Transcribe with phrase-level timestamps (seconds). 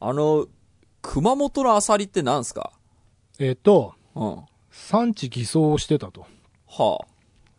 [0.00, 0.46] あの、
[1.02, 2.72] 熊本のアサリってなんすか？
[3.38, 4.36] えっ、と、うん。
[4.36, 6.26] は産地偽装をしてたと。
[6.78, 6.98] あ。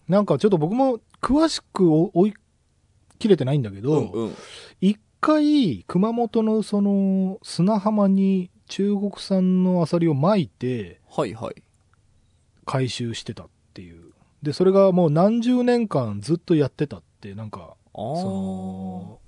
[0.08, 2.33] なんかちょっと僕も詳しく追追い
[3.19, 4.35] 切れてないんだけうど、んうん。
[4.79, 11.62] 一回、熊本のその砂浜に中国産のアサリを撒いてはいはい。
[12.65, 14.13] 回収してたっていう。
[14.42, 19.20] で、それがもう何十年間ずっとやってたって、なんか、あそーの、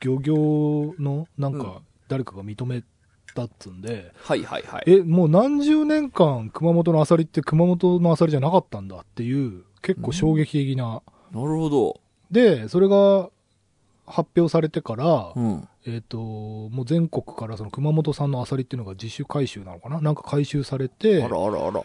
[0.00, 1.82] 漁業のなんか
[2.12, 2.84] 誰かが認め
[3.34, 4.84] たっつんで、はいはいはい。
[4.86, 11.02] え、もう何十年間熊本のアサリって熊本のアサリじゃなかったんだっていう、結構衝撃的な。
[11.32, 12.00] なるほど。
[12.30, 13.30] で、それが
[14.06, 15.68] 発表されてから、うん。
[15.86, 20.00] えっ、と、もう全国からその熊本産のアサリっていうのが自主回収なのかな？
[20.00, 21.82] なんか回収されてあ、らあらあら。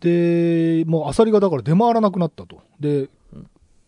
[0.00, 2.60] で、もうアサリがだから出回らなくなったと。
[2.78, 3.08] で、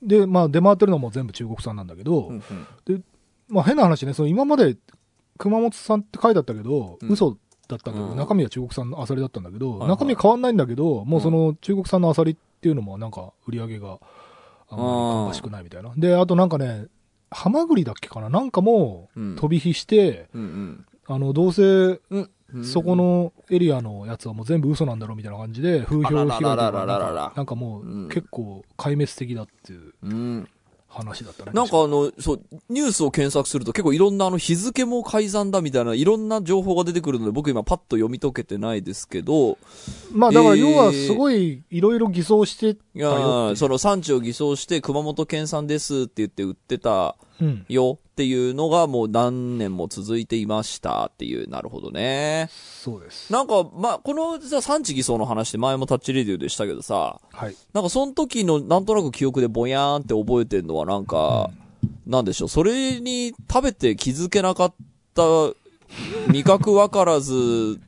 [0.02, 2.43] で、まあ出回ってるのはもう全部中国産なんだけど、うん
[2.88, 3.05] うん
[3.48, 4.77] まあ変な話ね、その今まで
[5.38, 7.09] 熊本産って書いてあったけど、うん。
[7.11, 7.37] 嘘
[7.69, 8.16] だったんだけど、うん。
[8.16, 9.88] 中身は中国産のアサリだったんだけど、はいはい。
[9.88, 13.99] 中身変わんないんだけど、もうその中国産のアサリっていうのもなんか売り上げが
[14.68, 14.90] あんまり
[15.29, 15.93] 芳しくないみたいな。
[15.96, 16.87] で、あとなんかね、
[17.30, 18.29] ハマグリだっけかな？
[18.30, 19.37] なんかもうん。
[19.37, 22.01] 飛び火して、うんあの、どうせ。
[22.62, 29.93] そこのエリアのやつはもう全部嘘なんだろうみたいな感じで、風評被害なんかもう結構壊滅的だっていう。
[30.02, 30.49] うん。
[30.95, 31.52] 話だったね。
[31.52, 39.59] なんかあの、そう、ニュースを検索すると結構いろんなあの日付も改ざんだみたいないろんな情報が出てくるので僕今パッと読み解けてないですけど、
[40.12, 47.34] まあだからえー要はすごいいろいろ偽装してたよその産地を偽装して熊本県産ですって言って売ってたうん。
[47.68, 52.49] よっていうのがもう何年も続いていましたっていう、なるほどね。
[52.51, 53.32] そうです。
[53.32, 57.57] なんか、まあ、このさ産地偽装の話って前もタッチレディオでしたけどさ、はい。
[57.73, 61.51] なんかその時のなんとなく記憶でぼやーんって覚えてるのはなんか、
[62.07, 64.75] なんでしょう、それに食べて気づけなかっ
[65.15, 65.22] た
[66.28, 67.81] 味覚わからず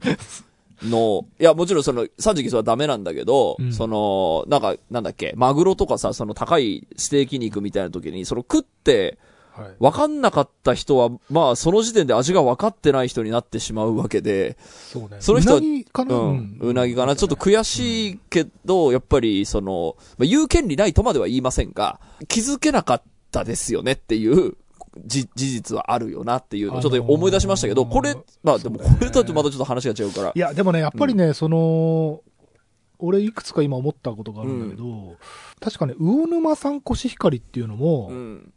[0.83, 3.73] の、 いや、もちろんその、産地偽装はダメなんだけど、うん。
[3.73, 9.19] その、なんか、なんだっけ、マグロとかさ、その高いステーキ肉みたいな時に、その食って、
[9.57, 9.75] はい。
[9.79, 15.17] わかんなかった人は、まあ、その時点で味が分かってない人になってしまうわけで、そうね。
[15.21, 16.15] その人はうなぎかな？
[16.17, 16.59] うん。
[16.61, 17.17] うなぎかな？
[17.17, 24.57] ちょっと悔しいけど、やっぱり、その、まあ、言う権利ないとまでは言いませんが、気づけなかったですよねっていう、
[25.05, 30.39] じ、事実はあるよなっていうのをちょっと思い出しましたけど、あのーこれ、まあでもこれとはまたちょっと話が違うからい。
[30.39, 32.23] や、でもね、やっぱりね、その、
[32.99, 35.17] 俺いくつか今思ったことがあるんだけど、
[35.61, 38.53] 確かね、魚沼産コシヒカリっていうのも、うん。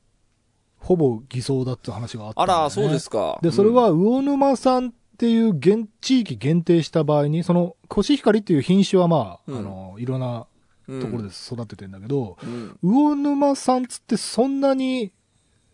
[0.79, 3.39] ほぼ偽装だって話があったね、あら、そうですか。
[3.41, 10.45] で、それは魚沼産っていう現地域限定した場合に、そのコシヒカリっていう品種はまあ、うんあの、いろんな
[10.87, 12.77] うん、ところで育ててんだけど、うん。
[12.81, 15.11] 魚沼産つってそんなに、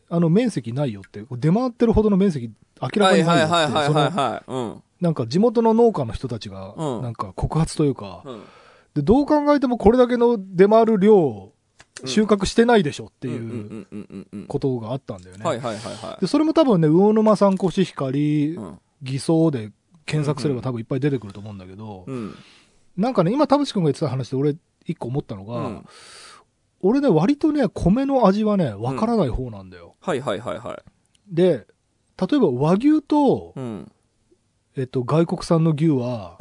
[0.10, 2.52] あの、面積ないよって、出回ってるほどの面積
[2.82, 4.52] 明らはいかになよって、はいいはいはいはいはい。
[4.52, 4.84] うん。
[5.00, 8.44] なんか地元の農家の人たちが、うんなんか告発というか、うん。
[8.94, 11.54] で、どう考えてもこれだけの出回る量を
[12.06, 14.46] 収穫してないでしょっていううんうんうんうんうん。
[14.48, 15.46] ことがあったんだよね。
[15.46, 18.80] はいはいはいはで、それも多分ね、魚沼産コシヒカリい。、うん。
[19.02, 19.72] 偽装で
[20.06, 22.36] 検索すれば多分いっぱい出てくると思うんだけど、うん。
[22.98, 24.56] なんかね、今田淵君が言ってた話で俺
[24.86, 25.86] 一個思ったのが、うん
[26.82, 29.96] 俺ね、割とね、米の味はね、わからない方なんだよ。
[30.02, 30.84] はいはいはいはい。
[31.34, 31.66] で、
[32.20, 33.92] 例えば和牛と、うん。
[34.78, 36.38] えっと、外国産の牛は、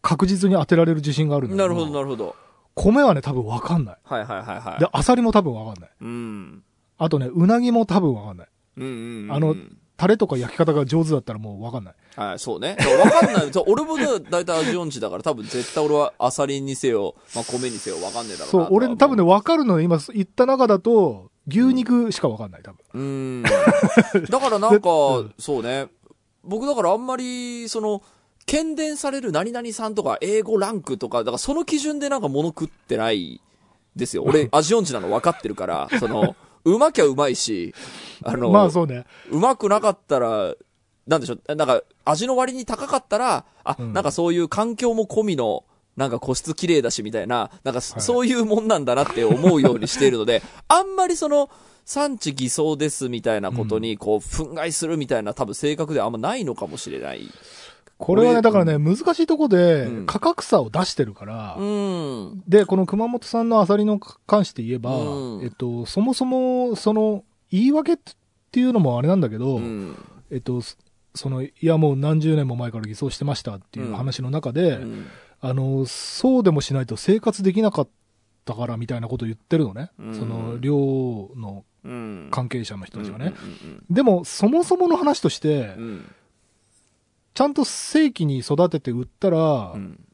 [0.00, 2.36] 確実に当てられる自信があるんだけなるほどなるほど。
[2.74, 3.96] 米はね、多分わかんない。
[4.04, 4.80] はいはいはいはい。
[4.80, 5.90] で、アサリも多分わかんない。
[6.00, 6.62] うん。
[6.98, 8.48] あとね、うなぎも多分わかんない。
[8.76, 9.32] うんうんうん。
[9.32, 9.56] あの
[9.96, 11.94] タレとか焼き方が上手だったらもうわかんない。
[12.16, 12.76] はい、そうね。
[13.04, 13.50] わかんない。
[13.68, 22.78] 俺もね、大体味音痴だから、多分絶対俺はアサリにせよ、まあ米にせよわかんねえだろうなそう、俺多分ね、わかるのね、今言った中だと、牛肉しかわかんない、多分。
[22.94, 23.00] うー
[23.40, 23.42] ん。
[24.28, 25.88] だからなんか うん、そうね。
[26.42, 28.02] 僕だからあんまり、その、
[28.46, 33.40] 検伝される何々さんとか、英語ランクとか、だからその基準でなんか物食ってない
[33.96, 34.24] ですよ。
[34.24, 37.74] 俺、味音痴なの分かってるから、その、うまきゃうまいし、
[38.24, 39.04] あの、まあそうね。
[39.30, 40.54] うまくなかったら、
[41.06, 45.64] なんでしょう、なんか、味の割に高かったら、あ、うんなんかそういう環境も込みの、
[45.96, 51.50] なんか個室綺麗だしみたいな、なんかそはいそういうもんなんだなって思うようにしているので、 あんまりその、
[51.84, 57.28] 産地偽装ですみたいなことに、こう、憤慨するみたいな多分性格ではあんまないのかもしれない。
[58.02, 62.42] これはね、俺だからね、難しいとこでうん、価格差を出してるから、うん。
[62.48, 67.98] で、この熊本産のアサリの関して言えば、うんえっと、そもそも、その、言い訳っ
[68.50, 69.96] ていうのもあれなんだけど、うん。
[70.32, 70.76] えっと、そ
[71.14, 75.06] その、いやもう何十年も前から偽装してましたっていう話の中で、うん
[75.40, 77.88] あの、そうでもしないと生活できなかっ
[78.44, 79.90] たからみたいなことを言ってるのね。
[79.98, 82.28] うんその、漁のうん。
[82.30, 83.34] 関係者の人たちがね。
[83.62, 86.14] うんでも、そもそもの話としてう、ん。
[87.34, 90.04] ちゃんと正規に育てて売ったら、うん。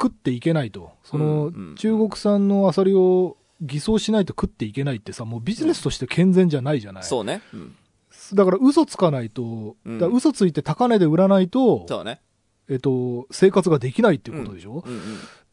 [0.00, 0.92] 食っていけないと。
[1.04, 7.04] その、うんうん中国産のアサリを偽装しないと食っていけないってさ、もうビジネスとして健全じゃないじゃない。
[7.04, 7.42] そうね。
[7.54, 7.74] うん。
[8.34, 12.20] だから嘘つかないと、うんだ嘘ついて高値で売らないと、そうね。
[12.68, 15.00] えっと、生活ができないっていうことでしょ、うんうん。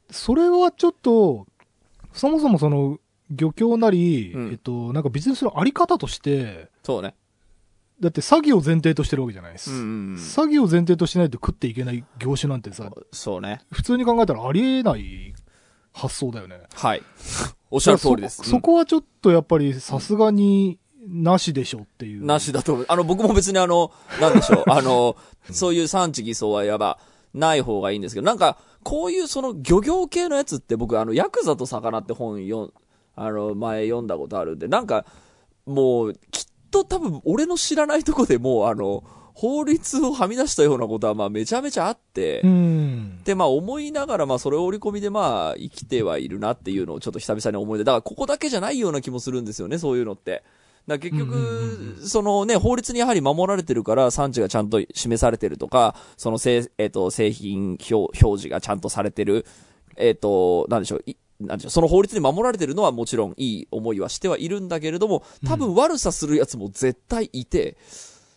[0.09, 1.47] それはちょっと、
[2.11, 2.99] そもそもその、
[3.29, 7.15] 漁協なり、うんえっと、なんかビジネスのあり方として、そうね。
[8.03, 9.71] だって詐欺を前提としてるわけじゃないです。
[9.71, 10.15] うんうんうん。
[10.15, 13.61] 詐欺を前提としないと食っていけない業種なんてさ、そうね。
[13.71, 15.33] 普通に考えたらありえない
[15.93, 16.59] 発想だよね。
[16.73, 17.03] はい。
[17.71, 18.37] おっしゃる通りです。
[18.37, 22.25] そそこはちょっとやっぱりさすがになしでしょっていう。
[22.25, 22.85] なしだと思う。
[22.89, 24.63] あの、僕も別にあの、なんでしょう。
[24.71, 25.15] あの、
[25.49, 26.99] そういう産地偽装はやば、
[27.33, 32.73] ない方がいいんですけど、なんか、こういうその漁業系のやつって僕、あの、ヤクザと魚って本読ん、
[33.15, 35.05] あの、前読んだことあるんで、なんか、
[35.65, 39.03] もう、きっと多分俺の知らないとこでもう、あの、
[39.33, 43.23] 法律をはみ出したようなことは、まあ、めちゃめちゃあって、うん。
[43.23, 47.83] で、まあ思いながら、まあそれを織り込みでまあ生きてはいるなっていうのをちょっと久々に思い出。
[47.83, 50.43] だからここだけじゃないような気もするんですよね、そういうのって。
[50.87, 59.45] だ結局、そのね、法律にやはり守られてるから産地がちゃんと示されてるとか、その製、えっ、と、製品表表示がちゃんとされてる、
[59.95, 61.15] えっ、と、なんでしょう、い
[61.47, 67.77] なんでしょう、その法律に守られてるのはもちろんいい思いはしてはいるんだけれども、多分悪さするやつも絶対いて、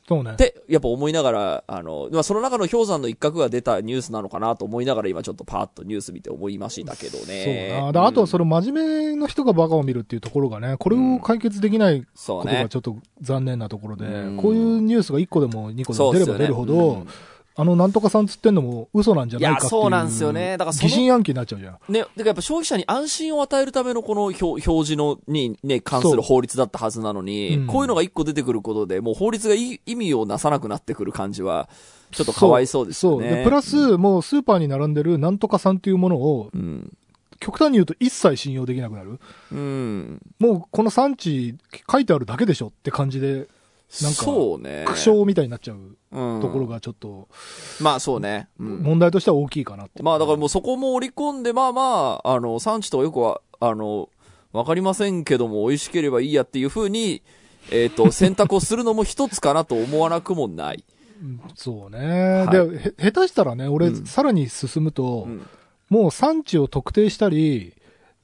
[0.08, 0.36] そうねっ。
[0.36, 7.72] て、やっぱ思いながら、あの、まあ、その中の氷山の一角が出たニュースなのかなと思いながら今ちょっとパーッとニュース見て思いましたけどね。
[7.72, 7.92] そうな。
[7.92, 17.08] だあとはそれ、れ真面目の人がバカを見るっていうところがね、これを解決できないことがちょっと残念なところで、うんこういうニュースが1個でも2個でも出れば出るほど、うん
[17.58, 19.80] あの、なんとかさんつってんのも嘘なんじゃないかっていう。
[19.80, 21.92] いやそうなんですよねだから疑心暗鬼になっちゃうじゃん。
[21.92, 31.68] ね、だからやっぱ消費者に安心を与えるためのこの表表示のにね、関すそうる法律だったはずなのに、うんこういうのが一個出てくることで、もう法律が意味をなさなくなってくる感じは、
[32.12, 33.28] ちょっとかわいそうですよね。
[33.28, 33.36] そう。
[33.38, 36.92] で、プラス、もうスーパーに並んでるなんとかさんっていうものを、うん。
[37.40, 39.18] 極端に言うと一切信用できなくなる。
[39.52, 40.22] うん。
[40.38, 41.56] もうこの産地
[41.90, 43.46] 書いてあるだけでしょって感じで、
[44.02, 44.84] なんかそうね。
[44.86, 47.28] 苦笑みたいになっちゃううんところがちょっと
[47.80, 48.48] まあそうね。
[48.58, 48.82] うん。
[48.82, 50.02] 問題としては大きいかなって。
[50.02, 54.08] まあだからもうそこも織り込んで、まあまあ、あの、産地とかよくは、あの、
[54.52, 57.22] わかりませんけども、美味しければいいやっていうふうに、
[57.70, 60.84] えっ、と、 選択をするのも一つかなと思わなくもない。
[61.54, 61.98] そうね。
[61.98, 65.46] はいで、へ下手したらね、俺、うんさらに進むと、うん。
[65.88, 67.74] もう産地を特定したり、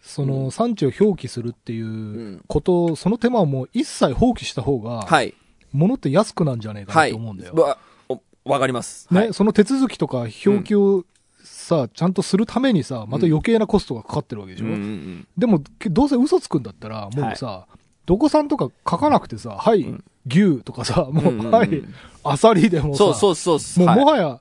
[0.01, 5.35] その、うん産地を表記するっていううんことを、その手間をもう一切放棄した方が、はい。
[5.73, 7.11] 物って安くなんじゃねえかなはい。
[7.11, 7.55] って思うんだよ。
[7.55, 7.79] わ、
[8.09, 9.09] おわかります。
[9.11, 9.35] ね、はい。
[9.35, 11.05] その手続きとか表記を
[11.43, 14.67] さ、ちゃんとするためにさ、また余計なコストがかかってるわけでしょ？
[14.67, 17.67] うんうんうんでも、けどうせ嘘つくんだったら、もうさ、
[18.07, 21.83] どこさんとか書かなくてさ、はい、うん牛とかさ、もう、うんうんうんはい、
[22.23, 23.87] アサリでもさ、そうそうそうそう。
[23.87, 24.41] もうはいもはや、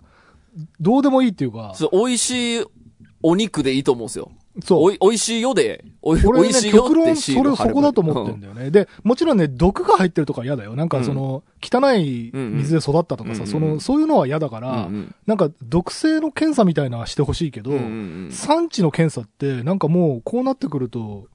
[0.79, 2.65] どうでもいいっていうか、そう美味しい
[3.23, 4.31] お肉でいいと思うんですよ。
[4.63, 4.83] そう。
[4.83, 8.71] おい、美味しいよで、おい、俺ね、美味しいよ極論、ってシーそれル貼ればそこだと思ってんだよね。
[8.71, 10.75] で、もちろんね、毒が入ってるとか嫌だよ。
[10.75, 17.87] なんかその、汚い水で育ったとかさ、うんうんその、そういうのは嫌だから、うんうんなんか、毒性の検査みたいなのはしてほしいけど、うんうんう
[18.27, 21.27] ん産地の検査って、なんかもう、こうなってくると、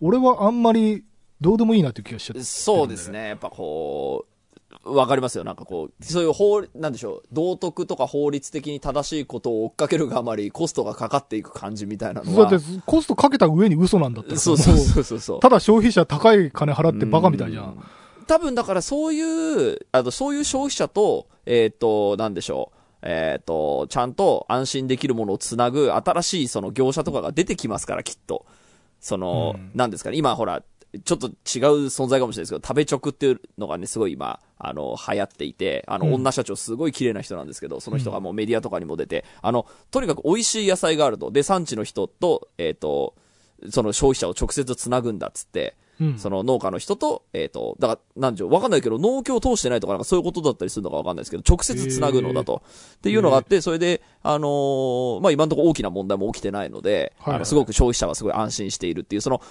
[0.00, 1.04] 俺はあんまり、
[1.40, 3.10] どうでもいいなっていう気がしちゃって、そうです。
[3.10, 3.28] ね。
[3.28, 4.39] やっぱこう、
[4.84, 5.44] わかりますよ。
[5.44, 12.50] なんかこう、そういう法、なんでしょう、道徳とか法律的に正しいことを追っかけるがあまりコストがかかっていく感じみたいなのは。
[12.50, 15.40] だって、コストかけた上に嘘なんだったらさそうそうもそうそうそう。
[15.42, 17.62] ただ消費者高い金払ってバカみたいじゃ。
[17.62, 17.78] うん
[18.26, 22.78] 多分だからそういう、あの、そういう消費者と、えっ、と、なんでしょう。
[23.02, 28.46] えっ、と、ちゃんと安心できるものをつなぐ新しいその業者とかが出てきますから、きっと。
[29.00, 30.62] その、うんなんですかね、今ほら、
[31.04, 31.32] ちょっと違う
[31.86, 41.30] 存在かもしれないですけど、食べ直っていうのがね、すごい今、あの、流行っていて、あの、うん女社長すごい綺麗な人なんですけど、その人がもうメディアとかにも出て、あの、とにかく美味しい野菜があると。
[41.30, 43.14] で、産地の人と、えっ、と、
[43.70, 52.62] その消費者を直接つなぐんだっつって、うんその農家の人と、えっ、と、だから、なんでしょう、わかんないけど、農協を通してないとか、なんかそういうことだったりするのかわかんないですけど、直接つなぐのだと。
[52.96, 59.42] っていうのがあって、それで、あのーまあ、今のところ大きな問題も起きてないので、はいはいあの、すごく消費者はすごい安心しているっていう、その、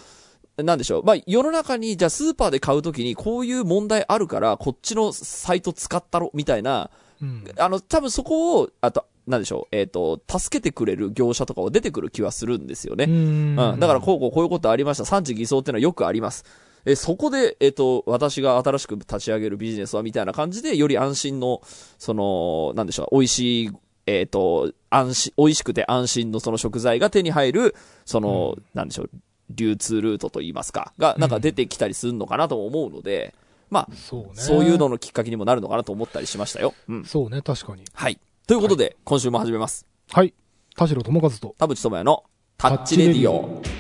[0.64, 1.04] なんでしょう。
[1.04, 6.90] まあ、世の中に、じゃあスーパーで買うときにこういう問題あるから、こっちのサイト使ったろ、みたいな、
[7.22, 13.06] うんあの、多分そこを、あと、なんでしょう、えっ、と、助けてくれる業者とかは出てくる気はするんですよね。
[13.06, 13.80] うんうん。
[13.80, 15.06] だから、こうこうこういうことありました。
[15.06, 16.46] 産地偽装っていうのはよくあります。
[16.86, 21.62] え、そこで、えっ、と、私が新しく立ち上げるビジネスはみたいな感じで、より安心の、
[22.00, 23.72] その、なんでしょう、美味しい、
[24.08, 27.76] えっ、と、安心、美味しくて安心のその食材が手に入る、
[28.06, 29.10] その、なんでしょう、
[29.50, 33.34] 流通ルートといいますか、が、なんか出てきたりするのかなとも思うので、
[33.70, 34.30] まあ、そうね。
[34.36, 36.74] そういうののきっかけにもなるのかなと思ったりしましたよ。
[36.88, 37.06] うん。
[37.06, 37.84] そうね、確かに。
[37.94, 38.20] はい。
[38.48, 39.86] ということで、今週も始めます。
[40.12, 40.34] はい。
[40.76, 41.56] 田代智和と。
[41.58, 42.24] 田淵智也の
[42.58, 43.62] タッチレディオ。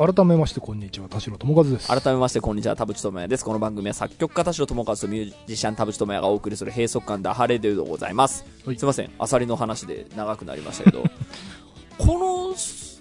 [0.00, 0.99] 改めまして、こんにちは。
[1.10, 1.88] 田代智和です。
[1.88, 3.44] 改めまして、こんにちは、田淵智也です。
[3.44, 8.44] この番組は作曲家田代智和とミュージシャン田淵智也がお送りする閉塞感ダハレデュでございます。
[8.64, 11.02] はいすいません、アサリの話で長くなりましたけど、
[11.98, 13.00] この、し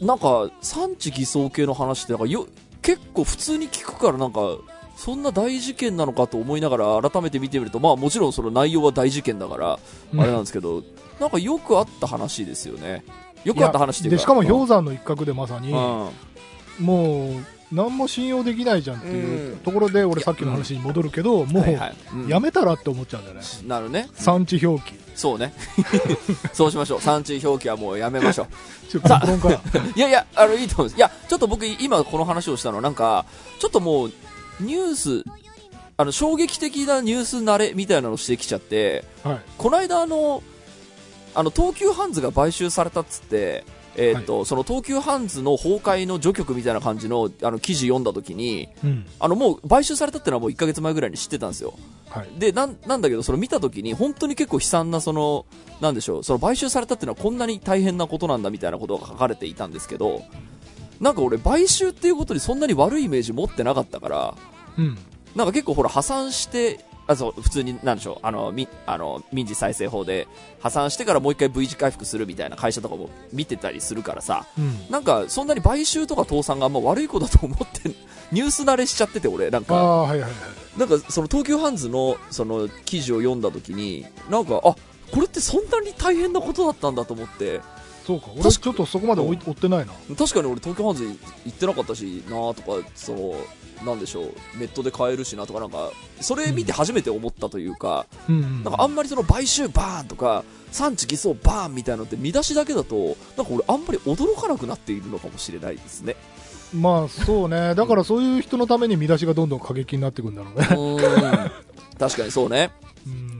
[0.00, 2.46] なんか、産地偽装系の話ってなんかよ、
[2.80, 4.40] 結構普通に聞くからなんか、
[4.96, 9.78] そんな大事件なのかと思いながら改めて見てみると、まあもちろんその内容は大事件だから、
[10.14, 10.82] うんあれなんですけど、
[11.20, 13.04] なんかよくあった話ですよね。
[13.44, 14.02] よくあった話。
[14.08, 16.08] で、しかもうん氷山の一角でまさに、うん
[16.78, 23.42] もう、何も信用できないじゃんっていううんところで、俺さっきの話に戻るけど、も、はいうやめたらって思っちゃうんだよね。
[23.66, 24.08] なるね。
[24.14, 24.96] 産地表記。
[25.16, 25.52] そうね。
[26.52, 27.00] そうしましょう。
[27.00, 28.46] 産地表記はもうやめましょ
[28.88, 29.22] ちょっとか。
[29.96, 30.96] いやいや、あの、いいと思います。
[30.96, 33.24] いや、ちょっと僕、今この話をしたのは、なんか、
[33.58, 34.12] ちょっともう、
[34.60, 35.24] ニュース、
[35.96, 39.40] あの、衝撃的なニュース慣れみたいなのしてきちゃって、はい。
[39.58, 40.42] この間、あの、
[41.34, 43.64] あの、東急ハンズが買収されたっつって、
[43.96, 49.06] えーっと、その東急ハンズの崩壊の序曲みたいな感じの、あの、記事読んだ時に、うん。
[49.18, 51.74] あの、もう、買収されたってのはもう1ヶ月前ぐらいに知ってたんですよ。
[52.10, 52.28] はい。
[52.38, 55.46] でなんなんだけど、それ見たときに、本当に結構悲惨な、その、
[55.80, 60.22] なんでしょう、その買収されたっていうのはこんなに大変なことなんだみたいなことが書かれていたんですけど、
[61.00, 64.34] なんか俺、買収っていうことにそんなに悪いイメージ持ってなかったから、
[64.78, 64.98] うん。
[65.34, 70.26] なんか結構ほら、破産して、あそう普通に、なんでしょう、あの、みあの民事再生法で
[70.60, 74.90] 破産してからもう一回 V 字回復するみたいな会社とかも見てたりするからさ、うん。
[74.90, 77.90] なんかそんなに買収とか倒産があんま悪いことだと思って、
[78.32, 79.74] ニュース慣れしちゃってて、俺、なんか。
[79.74, 80.30] はいはい。
[80.76, 84.74] なんかその東急ハンズのその記事を読んだ時になんかあ
[85.10, 87.60] これってそんなに大変なことだったんだと思って
[88.06, 88.28] そうか。
[88.38, 89.92] 俺ちょっとそこまで追ってないな。
[90.16, 91.04] 確かに俺東急ハンズ
[91.44, 93.34] 行ってなかったしなとかその
[93.84, 94.24] なんでしょう
[94.58, 98.64] ネットで買えるしなとかなんかそれ見て初めて思ったというか、うんうん。
[98.64, 106.16] なんかあんまりその買収バーンとか産地偽装バーンみたいなのって見出しだけだとなんか俺あんまり驚かなくなっているのかもしれないですね
[106.74, 107.74] まあそうね。
[107.74, 111.50] だからそういう人のために見出しがどんどん過激になっていくんだろうね。
[111.98, 112.85] 確かにそうねうん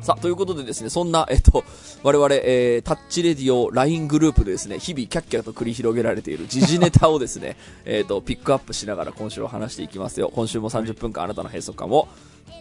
[0.06, 1.64] さあ、ということでですね、そんな、えっと、
[2.04, 10.30] 我々、えー、タッチレディオ LINE グループでですね、日々キャッキャと繰り広げられている時事ネタをですね、 えっと、ピックアップしながら今週は話していきますよ。
[10.32, 12.06] 今週も30分間あなたの閉塞感を、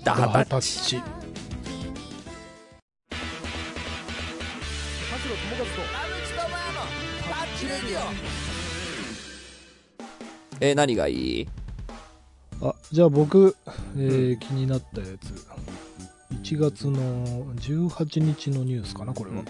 [0.04, 0.80] ダハタッタチ。
[0.80, 1.02] ッチ。
[10.62, 11.48] えー、何がいい？
[12.64, 13.56] あ、じゃあ僕、
[13.98, 15.54] えー気になったやつ。
[16.46, 17.00] 1月の
[17.56, 19.42] 18日のニュースかな、これは。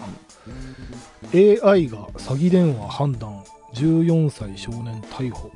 [1.34, 3.44] AI が詐欺電話判断。
[3.74, 5.50] 14歳少年逮捕。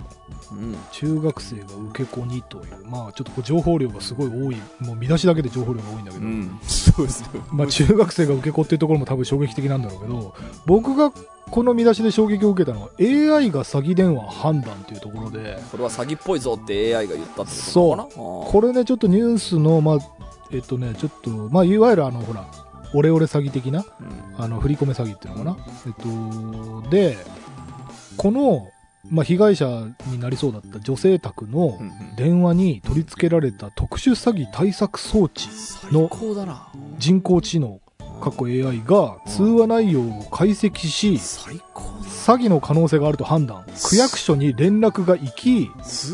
[0.53, 0.77] うん。
[0.93, 2.85] 中学生が受け子にという。
[2.85, 4.57] まあちょっとこう情報量がすごい多い。
[4.81, 6.27] もう見出しだけで情報量が多いんだけど。
[6.27, 6.61] うん。
[6.67, 7.29] そうですね。
[7.51, 10.35] まあ中学生が受け子っていうところも多分衝撃的なんだろうけど、
[10.67, 11.11] 僕が
[11.51, 18.05] この見出しで衝撃を受けたのは AI が詐欺電話判断っていうところで、これは詐欺っぽいぞって AI が言ったってことかな？
[18.05, 19.99] これね、ちょっとニュースの、まあ、
[20.53, 22.47] えっとね、ちょっと、まあ、いわゆるあの、ほら、
[22.93, 23.85] オレオレ詐欺的な、
[24.39, 25.57] うんあの、振り込め詐欺っていうのかな。
[25.87, 27.17] えっと、で、
[28.17, 28.69] この、
[29.09, 31.79] まあ、被害者になりそうだった女性宅の
[32.17, 36.69] 電話に取り付けられた特殊詐欺対策装置、最高だな。
[36.99, 37.81] 人工知能、
[38.21, 41.19] 過去 AI が通話内容を解析し。
[42.21, 45.71] 詐欺の可能性があると判断、区役所に連絡が行き、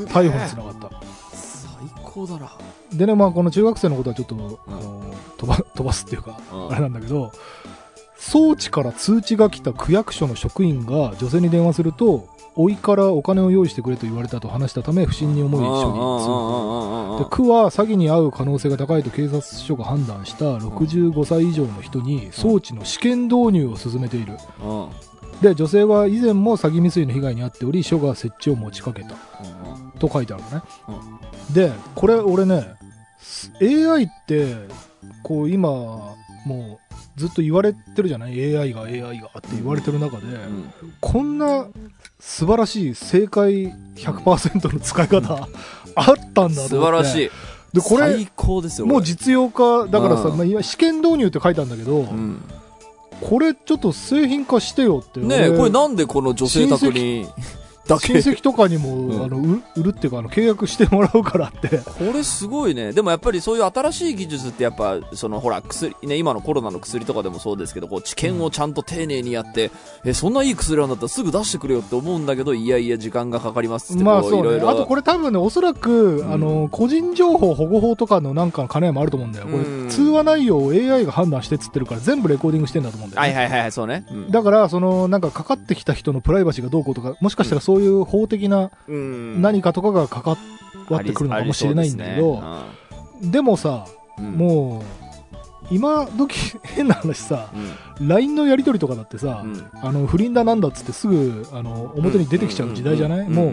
[0.06, 0.90] 逮捕につながった。
[1.32, 2.52] 最高だな。
[2.96, 7.32] でね、まあ、この中学生のことはちょっと、あの飛ば飛ばすっていうか、うんあれなんだけど、
[8.18, 17.18] 装置から通知が来た区役所の職員が女性に電話すると、甥いからお金を用意してくれと言われたと話したため、不審に思い処理通報。
[17.18, 24.38] で区は詐欺に遭う可能性が高いと警察署が判断した65歳以上の人に装置の試験導入を進めている。
[25.42, 29.16] で、女性は以前も詐欺未遂の被害に遭っており、署が設置を持ちかけた。
[29.98, 30.62] と書いてあるのね、
[31.52, 32.74] でこれ俺ね
[33.61, 34.54] AI って
[35.23, 41.66] こう今もうずっと言われてるじゃない？AI が AI がって言われてる中で、うんこんな
[42.18, 45.49] 素晴らしい正解100%の使い方
[45.94, 46.99] あったんだと素思って。
[46.99, 47.30] 晴らしい。
[47.73, 48.87] でこれ最高ですよ。
[48.87, 50.37] もう実用化だからさ、うん。
[50.37, 52.42] まあ、今試験導入って書いたんだけど、うん。
[53.20, 57.26] これちょっと製品化してよってねこれなんでこの女性宅に
[57.86, 58.20] だけ。
[58.20, 59.24] 親戚とかにも、うん。
[59.24, 61.78] あの売売るっていうかあの契約してもらうからって。
[61.78, 62.92] これすごいね。
[62.92, 69.70] でもやっぱりそういう新しい技術ってやっぱ、そのほら、薬、ね、今のコロナの薬とかでもそうですけど、こう、治験をちゃんと丁寧にやって、
[70.04, 74.50] え、そんないい薬なんだったらすぐ出してくれよって思うんだけど、いやいや、時間がかかりますって、まあこいろいろ。
[74.50, 79.46] そうねあとこれ多分ねおそらく、んあの個人情報保護法とかのなんかの兼ね合いもあると思うんだよ。
[79.46, 79.88] これ、うん。
[79.88, 83.34] 通話内容を AI が判断してっつってるから全部レコーディングしてんだと思うんだよ、ね。
[83.34, 84.06] はいはいはい、そうね。
[84.10, 84.30] うん。
[84.30, 89.42] だからそのなんかかかってきた人のプライバシーがどうこうとかもしかしたらそういう法的なうん。
[89.42, 90.37] 何かとかが関
[90.88, 92.42] わってくるのかもしれないんだけど、
[93.23, 93.87] でもさ、
[94.18, 94.83] う、もう
[95.71, 97.50] 今時変な話さ
[98.00, 99.71] うん、LINE のやり取りとかだってさ、うん。
[99.75, 103.52] あの不倫だなんだっつってすぐあの表に出てきちゃう時代じゃない、もう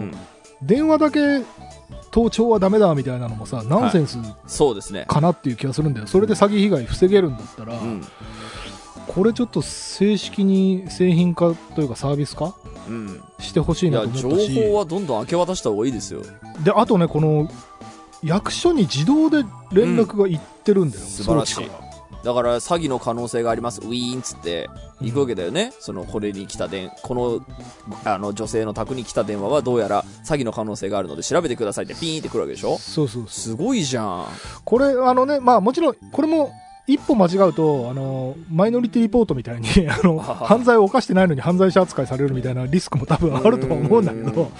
[0.62, 1.42] 電話だけ
[2.10, 4.18] 盗聴はダメだみたいなのもさナンセンス。
[5.06, 6.06] かなっていう気がするんだよ。
[6.06, 8.02] それで詐欺被害防げるんだったら、うん。
[9.06, 12.54] これちょっと正式に製品化というかサービス化
[12.88, 13.22] うん。
[13.38, 16.22] してほしいなと思情ったし報はどんどん明け渡した方がいいですよ。
[16.62, 17.48] であとねこの
[18.22, 21.70] 役所に自動で連絡がいってるんだよ、ん素晴らしい
[22.24, 23.82] だから詐欺の可能性があります。
[23.82, 24.70] ウィーンっつって
[25.02, 25.74] 行くわけだよね。
[25.78, 27.44] その、これに来た電、この、
[28.06, 32.78] あの、女性の宅に来た電話はどうやら詐欺の可能性があるので調べてくださいってピーンって来るわけでしょ？
[32.78, 34.26] そうそうそうすごいじゃん。
[34.64, 36.50] これあのねまあもちろんこれも
[36.86, 44.32] 一歩間違うとあのマイノリティリポートみたいに あの犯罪を犯してないのに犯罪者扱いされるみたいなリスクも多分あるとは思うんだけうん。
[44.34, 44.50] ど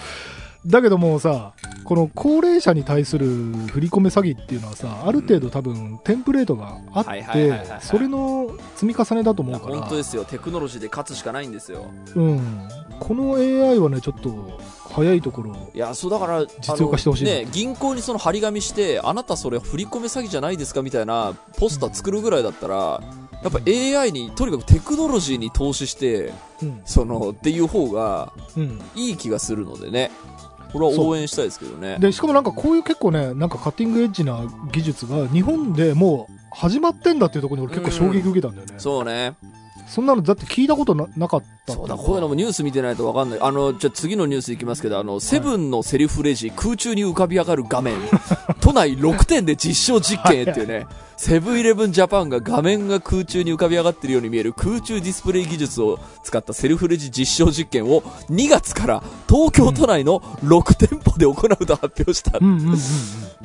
[0.65, 1.53] だけどもうさ
[1.83, 10.25] この高齢者に対する振り込め詐欺っていうのはさある程度多分テンプレートがあってそれの積み重ねだと思うから本当ですよ。
[10.25, 11.85] テクノロジーで勝つしかないんですよ。
[12.15, 12.67] うん、
[12.99, 14.59] この AI はねちょっと
[14.95, 23.01] 早いところいや、そうだから、実用化してほしいね、銀行にその張り紙して、あなたそれ振り込め詐欺じゃないですかみたいなポスター作るぐらいだったら、
[23.43, 30.11] やっぱ AI に、とにかくテクノロジーに投資して、うんその、っていう方がうんいい気がするのでね。
[30.75, 31.97] これは応援したいですけどね。
[31.99, 34.41] でしかもなんかこういう結構ねなんかカッティングエッジな
[34.71, 39.35] 技術が日本でもう始まってんだっていうところに俺結構衝撃受けたんだよね、そうね。
[39.87, 41.73] そんなのだって聞いたことななかった。
[41.73, 43.39] そうだ、こういうのもニュース見てないとわかんない。
[43.41, 47.95] あの、じゃあ次のニュースいきますけど、あの、セブンのセルフレジ、空中に浮かび上がる画面、
[48.61, 62.39] 都内6点で実証実験へっていうね、セブンイレブンジャパンが画面が空中に浮かび上がってるように見える空中ディスプレイ技術を使ったセルフレジ実証実験を2月から東京都内の6店舗で行うと発表した。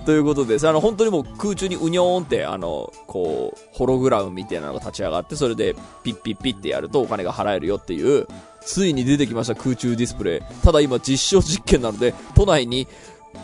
[0.05, 0.69] ということです。
[0.69, 8.27] あの、本当にもう空中にうにょーんって、あの、こう、ホログラムみたいなのが立ち上がって、それでピッピッピッってやるとお金が払えるよっていう、
[8.63, 10.41] ついに出てきました空中ディスプレイ。
[10.63, 12.89] ただ今実証実験なので、都内に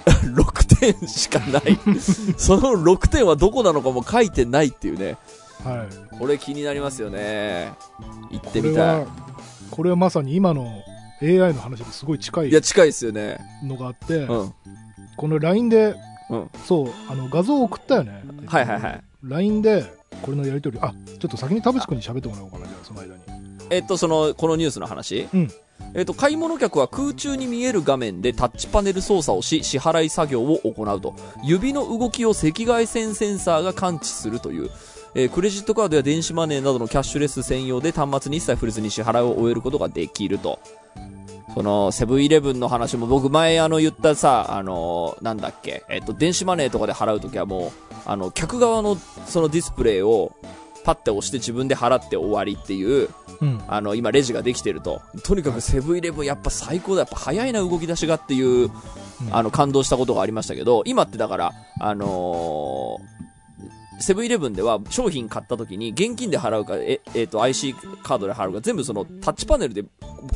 [0.06, 1.78] 6 点しかない。
[2.36, 5.16] その6点はどこなのかも書いてないっていうね。
[5.64, 7.72] はいこれ気になりますよね。
[8.30, 9.06] 行ってみたいは。
[9.70, 10.82] これはまさに今の
[11.22, 13.38] AI の話ですごい近いいや、近いですよね。
[13.62, 14.54] のがあって、うん。
[15.16, 15.94] この LINE で、
[16.30, 19.04] うんそうあの画像を送ったよねはいはいはい。
[19.22, 19.84] LINE で
[20.22, 23.20] これのやり取りあちょっと先に田淵君に喋ってもらおうかなじゃあその間に
[23.70, 25.28] えっと、その、このニュースの話？
[25.32, 25.50] うん
[25.94, 31.14] えっと、買い物客は空中に見える画面でタッチパネル操作をし、支払い作業を行うと。
[31.42, 34.70] 指の動きを赤外線センサーが感知するという。
[35.14, 40.58] えークレジットカードや電子マネーなどのキャッシュレス専用で端末に一切触れずに支払いを終えることができると。
[41.54, 47.70] その、セブンイレブンの話も僕前あの言ったさ、あのなんだっけ、えっと、電子マネーとかで払うときはもう、
[48.04, 50.32] あの、客側のそのディスプレイを
[50.86, 55.02] パッて押して自分で払って終わりっていう、うんあの、今レジができてると。
[55.24, 57.00] とにかくセブンイレブンやっぱ最高だ。
[57.00, 58.70] やっぱ早いな動き出しがっていう、
[59.32, 63.16] あの、感動したことがありましたけど、今ってだから、あのー
[63.98, 69.84] セブンイレブンでは商品買った時に現金で払うか、え、えっ、と、IC カードで払うか、全部そのタッチパネルで、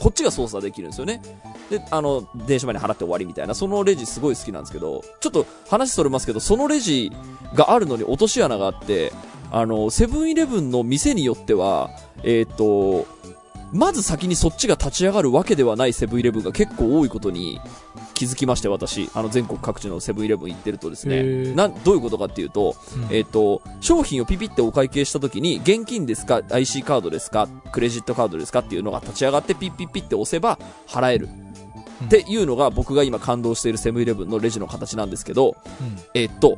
[0.01, 1.21] こっちが操作できるんですよね。
[1.69, 7.13] で、あの、電子マネー払って終わりみたいな、そのレジすごい好きなんですけど、ちょっと話それますけど、そのレジ
[7.55, 9.13] があるのに落とし穴があって、
[9.51, 11.91] あの、セブンイレブンの店によっては、
[12.23, 13.07] えっ、と、
[13.73, 17.61] まず先にそっちが立ち上がるわけではないセブンイレブンが結構多いことに
[18.15, 19.09] 気づきまして、私。
[19.15, 21.29] あの、全国各地のセブンイレブン行ってるとですへね。
[21.53, 30.59] ーなん、どういうことかっていうと、うんえっ、と、商品をピピってお会計した時に、現金ですか ?IC カードですかクレジットカードですかっていうのが立ち上がってピッピッピって押せば
[30.89, 31.29] 払える。
[31.33, 31.51] うん
[32.05, 36.57] っていうのが僕が今感動しているセブンイレブンのレジの形なんですけど、うんえっと、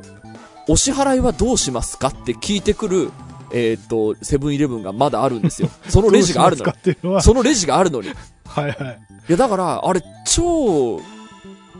[0.67, 3.11] お支払いはどうしますかって聞いてくる、
[3.51, 5.69] えっと、セブンイレブンがまだあるんですよ。
[5.89, 6.97] そのレジがあるのに。
[7.03, 7.21] のは。
[7.21, 8.09] そのレジがあるのに。
[8.09, 8.11] い
[8.45, 8.99] はいはい。
[9.27, 11.01] や、だから、あれ、超、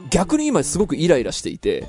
[0.10, 1.88] 逆に今すごくイライラしていて、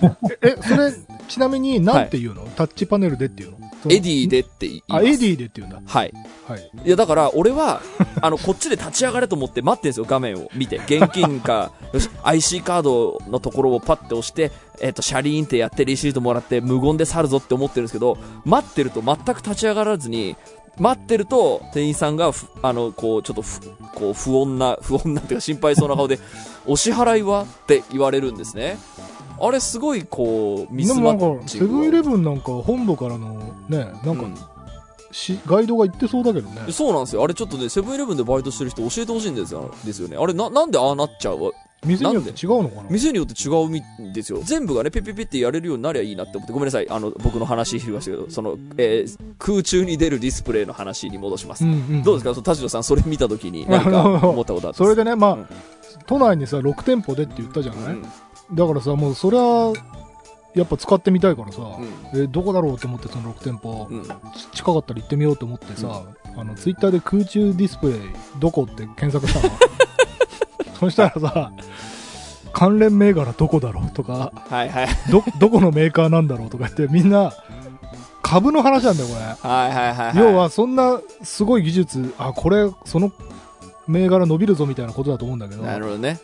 [0.42, 0.92] えそれ
[1.28, 3.58] ちなみに何て言うの、タッチパネルでっていうの？
[3.88, 5.04] Edy でって言います。
[5.04, 5.80] あ、 Edy でって言うんだ。
[5.84, 6.12] はい。
[6.46, 6.70] はい。
[6.84, 7.80] いや、だから、俺は、
[8.20, 10.76] あの、こっちで立ち上がれと思って待ってんですよ、画面を見て。
[10.76, 20.36] 現金か、 よし、IC カードのところをパッて押して、えっ、と、シャリーンってやってレシートもらって無言で去るぞって思ってるんですけど、待ってると全く立ち上がらずに、
[20.78, 23.60] 待ってると、店員さんがふ、あの、こう、ちょっとふ、
[23.94, 26.18] こう、不穏な、不穏なっていうか心配そうな顔で、
[26.66, 27.42] お支払いは？
[27.42, 28.78] って言われるんですね。
[29.46, 33.34] あれ、すごい、こう、ミスマッチセブンイレブンなんか本部からの
[33.68, 34.34] ね、なんか、うん
[35.14, 36.72] しガイドが言ってそうだけどね。
[36.72, 37.22] そうなんですよ。
[37.22, 40.16] あれちょっとね、セブンイレブンでバイトしてる人教えてほしいんですよですよね。
[40.16, 41.52] あれな、なんでああなっちゃう？
[41.84, 42.84] 店によって違うのかな？
[42.88, 43.82] 店によって違うみ
[44.14, 44.40] ですよ。
[44.42, 46.88] 全部がね、ピッピッピッってやれるようになりゃいいなって思って、ごめんなさい。
[46.88, 51.66] あの、僕の話ひるがしたけど、その、えー空中に出るディスプレイの話に戻します。
[51.66, 52.02] うんうん。
[52.02, 52.30] どうですか？
[52.32, 55.46] その田代さん、それ見たときに何か思ったことあったそれでね、まあ、うん
[56.06, 58.06] 都内にさ、6店舗でって言ったじゃない、うん
[58.54, 59.72] だからさ、もうそれは、
[60.54, 61.62] やっぱ使ってみたいからさ、
[62.12, 62.22] うん。
[62.22, 64.02] えどこだろうと思ってその6店舗、うん。
[64.04, 64.08] ち
[64.52, 66.02] 近かったら行ってみようと思ってさ、
[66.36, 68.00] あのツイッターで空中ディスプレイ
[68.38, 69.54] どこって検索したの？
[70.78, 71.52] そしたらさ
[72.52, 74.88] 関連銘柄どこだろうとかはいはい。
[75.10, 77.32] どどこのメーカーなんだろうとか言ってみんな
[78.22, 80.16] 株の話なんだよこれ、はいはいはいはい。
[80.16, 83.10] 要はそんなすごい技術あこれその
[83.86, 86.20] 銘柄伸びるぞみたいなことだと思うんだけどなるほどね。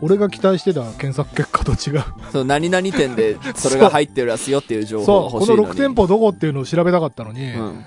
[0.00, 5.68] 俺が期待してた検索結果と違うその何々店で それが入ってるやつよっていう情報そうこのが欲しいのに。
[5.70, 7.84] 6店舗どこっていうのを調べたかったのに、うん。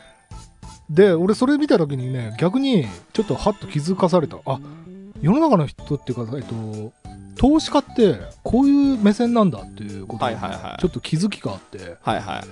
[0.90, 4.60] で俺それ見た時にね逆にちょっとハッと気づかされたあ
[5.22, 6.94] 世の中の人っていうか、えっと、
[7.36, 12.44] 投資家ってこういう目線なんだっていうことにはいはいはいちょっと気づきがあってはいはい。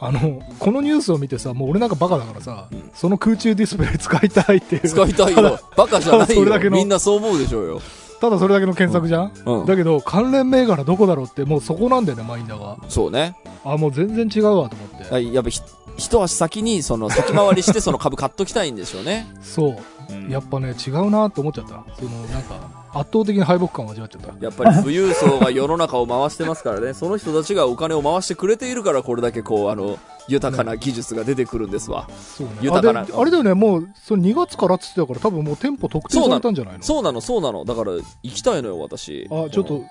[0.00, 5.60] あのこのニュースを見てさもう俺なんかバカだからさ、うんその空中ディスプレイ 使いたいっていう使いたいよ。
[5.76, 6.26] バカじゃないよ。
[6.26, 7.80] それだけのみんなそう思うでしょうよ。
[8.20, 9.66] ただそれだけの検索じゃん、うん。
[9.66, 13.36] だけど関連銘柄どこだろうってもうそこなんだよねマインダーがそうね。
[13.64, 15.60] あもう全然違うわと思ってはいやっぱひ
[15.96, 19.26] 一足先にその先回りしてその株買っときたいんでしょうね。
[19.42, 29.98] そうやっぱね違うなって思っちゃったそのなんか圧倒的に敗北感を味わっちゃったやっぱり富裕層が世の中を回してますからね、その人たちがお金を回してくれているから、これだけこう、あの、
[30.28, 32.06] 豊かな技術が出てくるんですわ。
[32.40, 36.82] ね豊かなあれだよねもうその2月からっつってたから多分もう店舗特定されたんじゃないの？
[36.82, 37.64] そうなの、そうなの。
[37.64, 39.26] だから、行きたいのよ、私。
[39.30, 39.86] あちょっとね、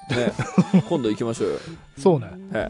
[0.88, 1.60] 今度行きましょうよ。
[1.98, 2.64] そうねはい。
[2.64, 2.70] は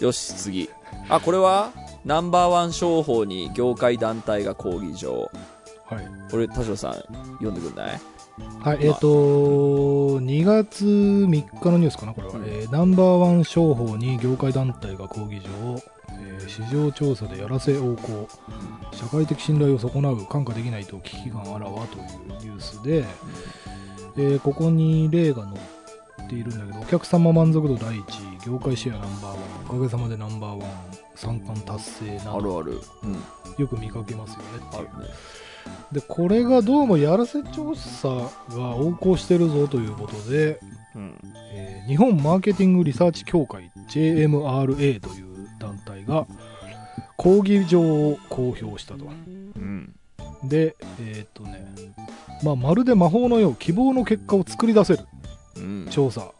[0.00, 0.70] いよし、次。
[1.10, 1.70] あ、これは、
[2.06, 5.30] ナンバーワン商法に業界団体が抗議状。
[5.84, 6.92] はいこれ、田代さん、
[7.40, 8.00] 読んでくんない？
[8.60, 12.34] はい、えっ、と、2月3日のニュースかな、これは。
[12.34, 15.48] うんえーナンバーワン商法に業界団体が抗議状、
[16.10, 18.28] えー市場調査でやらせ横行、
[18.92, 22.04] 社会的信頼を損なう、看過できないと危機感あらわという
[22.40, 23.04] ニュースで、
[24.16, 25.54] えーここに例が載
[26.26, 28.04] っているんだけど、お客様満足度第一、
[28.46, 29.36] 業界シェアナンバーワン、
[29.68, 30.70] おかげさまでナンバーワン、
[31.14, 32.80] 三冠達成など、あるある。
[33.04, 33.16] うん。
[33.58, 35.06] よく見かけますよねっていうある。
[35.06, 35.10] ね。
[35.92, 40.60] でこれがどうもやらせ調査が横行してるぞということで、
[40.94, 41.18] うん。
[41.52, 46.26] えー日本マーケティングリサーチ協会 JMRA という団体が
[47.16, 49.06] 抗議状を公表したと
[49.56, 49.92] うん。
[50.44, 51.66] でえーっとね
[52.44, 55.00] まあ、まるで魔法のよう希望の結果を作り出せる
[55.56, 55.88] うん。
[55.90, 56.30] 調査うん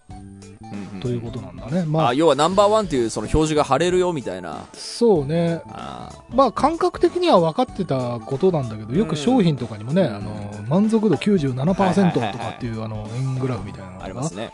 [1.00, 4.66] ということなんだね、まああ、要はナンバーワンっていうその表示が貼れるよみたいな。
[4.72, 5.62] そうね。
[5.68, 10.14] あまあ感覚的には分かってたことなんだけどよく商品とかにもね、うん。
[10.14, 12.32] あの満足度97%はいはいはいはい。
[12.32, 14.04] とかっていうあの円グラフみたいなのが。
[14.04, 14.52] ありますね。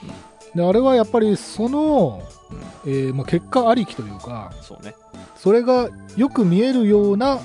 [0.55, 2.23] であれはやっぱりその、
[2.87, 4.95] えーまあ、結果ありきというかそうね。
[5.37, 7.41] それがよく見えるような、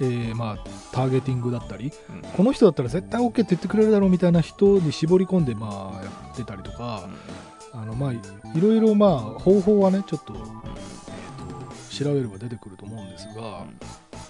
[0.00, 2.22] えーまあ、ターゲティングだったりうん。
[2.22, 7.08] この人だったら絶対 OK って言ってくれるだろうみたいな人に絞り込んで、まあ、やってたりとか、
[7.72, 8.12] あのまあ、
[8.54, 13.64] いいろいろ、まあ、方法はねちょっと,、えーと調べれば出てくると思うんですが、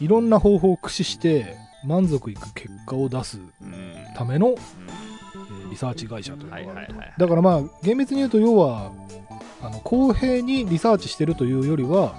[0.00, 3.38] いろんな方法を駆使して満足いく結果を出す
[4.16, 4.56] ための、えー
[5.70, 8.90] リサーチ会社というのがあると、はいはいはいだからまあ厳密に言うと要は
[9.62, 12.14] あの公平にリサーチしてるというよりは、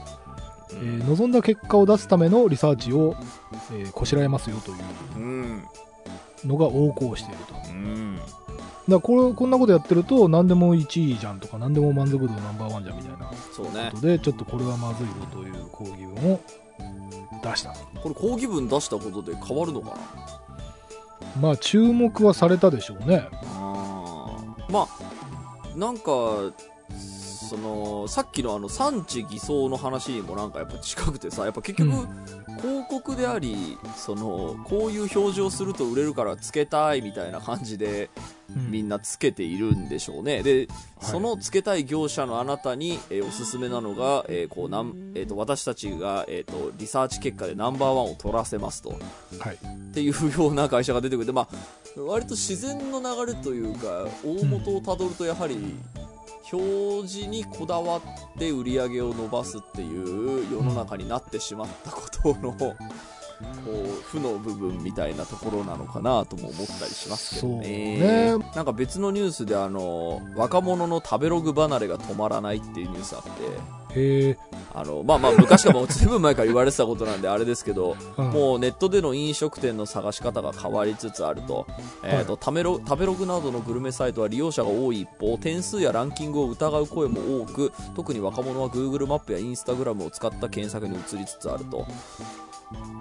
[0.71, 3.15] えー望んだ結果を出すためのリサーチを、
[3.73, 4.77] えーこしらえますよという
[5.17, 5.63] うん。
[6.45, 7.53] のが横行していると。
[7.69, 8.17] うん。
[8.93, 13.31] らこれこんなことやってると何でも1位じゃんとか何でも満足度ナンバーワンじゃんみたいな。
[13.53, 13.89] そうね。
[13.91, 13.99] こ。
[13.99, 16.39] とでちょっとこれはまずいぞという抗議文を
[17.43, 17.73] 出した。
[18.01, 21.41] これ抗議文出したことで変わるのかな？
[21.41, 23.27] まあ注目はされたでしょうね。
[23.55, 24.71] あー。
[24.71, 26.11] まあなんか
[27.49, 32.07] そのさっきのあの産地偽装の話にもなんかやっぱ近くてさやっぱ結局、うん。
[32.61, 40.43] 広告でありそのこういう表示をすると売れるからつけたいみたいな感じでうんみんなつけているんでしょうね。
[40.43, 40.67] で、
[41.01, 48.89] そのつけたい業者のあなたに、えーおすすめなのが、えーこうなんえーと私たちが、えーとリサーチ結果でナンバーワンを取らせますと。
[49.39, 49.55] はい。
[49.55, 55.75] っていうような会社が出てくるんで、まあ、割と自然の流れというか、大元をたどると、やはり、
[56.51, 58.01] 表示にこだわっ
[58.37, 62.55] て売り上げを伸ばすっていう世の中になってしまったことの、
[63.65, 67.99] こう、負の部分みたいなところなのかなとも思ったりしますけどね。
[67.99, 73.81] ねなんか別のニュースで、あの、若者の食べログ離れが止まらないっていうニュースあって。
[74.73, 81.67] あの、まあまあ昔からもうずいぶん前から言われてたことなんであれですけど、うんもうネットでの飲食店の探し方が変わりつつあると、
[82.03, 91.85] えーと食べロ食べログなどのグルメサイトは利用者が多い一方点数やランキングを疑う声も多く特に若者は Google マップや Instagram を使った検索に移りつつあると。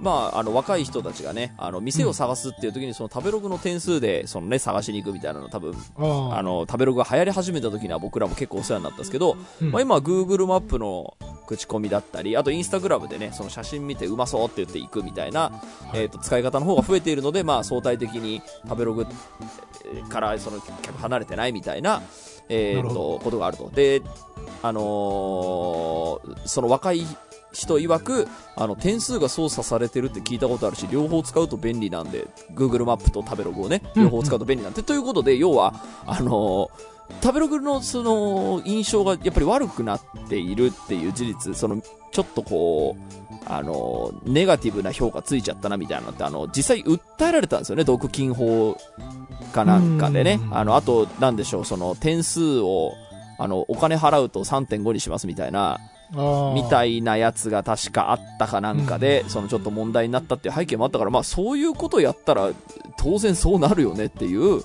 [0.00, 6.42] まあ、あの若い人たちがねあの店を探すっていう時にその食べログの点数でその、ね、探しに行くみたいなの多分ああ。
[6.42, 9.70] の食べログが流行り始めた時には僕らも結構お世話になったんですけど、うん。
[9.70, 15.60] まあ、今は Google マップの口コミだったりあと Instagram でねその写真見てうまそうって言って行くみたいな、
[15.92, 19.06] えー、と使い方の方が増えているので、まあ、相対的に食べログ
[19.92, 22.02] えーからその客離れてないみたいな、
[22.48, 23.70] えー、なるほとことがあると。
[23.70, 24.02] で、
[24.62, 27.04] あのーその若い
[27.52, 35.74] 人曰くあの点数が操作されてるって聞いたことあるし両方使うと便利なんで Google マップと食べログをね両方使うと便利なんで、ということで要は
[36.06, 41.82] あのー食べログのその印象がやっぱり悪くなっているっていう事実その
[42.12, 47.84] ちょっとこうあのネガティブな評価ついちゃったなみたいなのってあの実際訴えられたんですよね。
[47.84, 48.76] 毒禁法
[49.52, 50.38] かなんかでね。
[50.40, 50.56] うん。
[50.56, 52.92] あのあとなんでしょうその点数を
[53.38, 55.80] あのお金払うと3.5にしますみたいなあ
[56.12, 56.90] みたい。
[56.90, 62.50] いなやつが確かあったかなんかで、そのちょっと問題になったっていう背景もあったから、まあそういうことやったら
[62.98, 64.62] 当然そうなるよねっていう。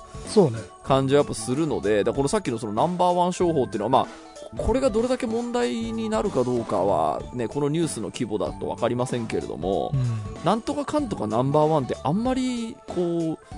[0.83, 10.45] 感じはやっぱするので、だこのさっきのそのナンバーワン商法っていうのは、まあ、これがどれだけ問題になるかどうかは、ね、このニュースの規模だと分かりませんけれどもう、ん。
[10.45, 13.57] なんとかかんとかナンバーワンってあんまり、こう、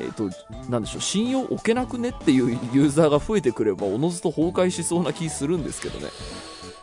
[0.00, 0.30] えっ、と、
[0.68, 6.06] なんでしょう、信用置けなくねっていうユーザーが増えてくれば、おのずと崩壊しそうな気するんですけどね。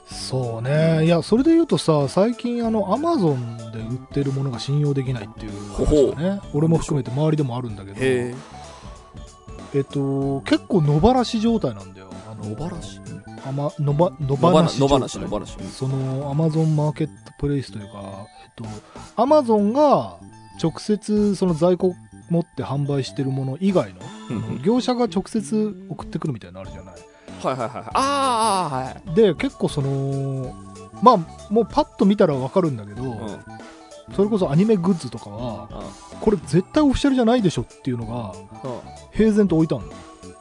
[0.09, 1.05] そうね。
[1.05, 8.33] いや、それで言うとさ、最近あの、アマゾンで売ってるものが信用できないっていう話がね、俺も含めて周りでもあるんだけど、へ
[9.75, 12.07] えっと、結構野放し状態なんだよ。
[12.31, 12.99] あの野放し？
[13.45, 15.57] あま、野ば野野放放し、野し状態放し。
[15.73, 18.65] そのアマゾンマーケットプレイスというか、えっと、
[19.21, 20.17] アマゾンが
[20.61, 21.93] 直接その在庫
[22.29, 26.95] 持って販売してるもの以外の、うんうんあの業者が直接送ってくるみたいなのあるじゃない。
[27.43, 27.83] はいはいはいはい。
[27.93, 29.15] ああ、はい。
[29.15, 30.55] で、結構その、
[31.01, 31.17] まあ、
[31.49, 33.09] もうパッと見たらわかるんだけど、うん。
[33.09, 33.39] うん。
[34.15, 35.67] それこそアニメグッズとかは、
[36.21, 38.33] これ絶対オフィシャルじゃないでしょっていうのが、
[39.11, 39.83] 平然と置いたの。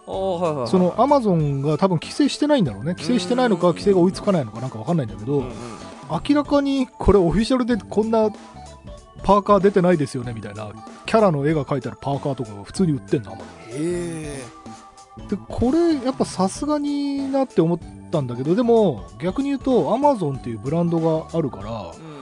[0.07, 2.93] そのアマゾンが多分規制してないんだろうね。
[2.93, 5.53] 規制してないのか、規制が追いつかないのかなんかわかんないんだけど、うんうん、
[6.29, 8.31] 明らかにこれオフィシャルでこんな
[9.25, 10.71] パーカー出てないですよねみたいな
[11.05, 13.37] キャラの絵が描いてあるパーカーとかが普通に売ってんのへ
[13.71, 14.45] え。
[15.29, 17.79] でこれやっぱさすがになって思っ
[18.11, 22.17] たんだけどでも逆に言うとアマゾンっていうブランドがあるからうん。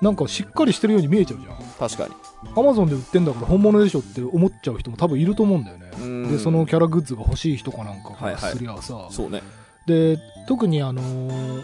[0.00, 2.14] なんかしっかりしてるように見えちゃうじゃん確かに。
[2.56, 9.42] アマゾンで売ってんだから本物でしょって思っちゃう人も多分いると思うんだよねうんでそのキャラグッズが欲しい人かなんかからはいはいすりゃさ、そうね。
[9.86, 10.18] で
[10.48, 11.62] 特にあのー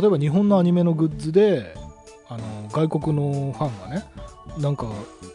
[0.00, 1.74] 例えば日本のアニメのグッズで、
[2.28, 4.04] あのー外国のファンがね
[4.58, 4.86] なんか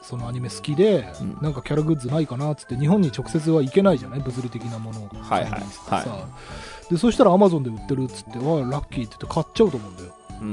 [0.02, 1.38] そのアニメ好きで、うん。
[1.42, 4.20] なんかキャラグッズないかなっつって日本に直接は行けないじゃない？
[4.20, 6.92] 物理的なものをはいはい。
[6.92, 10.16] でそしたらアマゾンで売ってるっつってわあラッキーって言って買っちゃうと思うんだよ。
[10.42, 10.52] うんう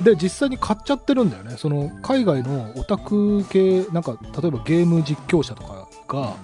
[0.00, 0.04] ん。
[0.04, 1.56] で実際に買っちゃってるんだよね。
[1.56, 6.34] その海外のオタク系なんか例えばゲーム実況者とかが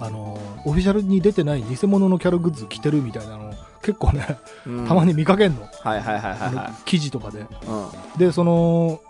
[0.00, 4.86] あのオフィシャルに出てない偽物のキャラグッズ着てるみたいなの結構ね、うん。
[4.88, 5.12] たまに。
[5.12, 5.68] 見かけんの。
[5.82, 7.46] はいはいはいはいあのは記事とかで。
[8.16, 9.00] でその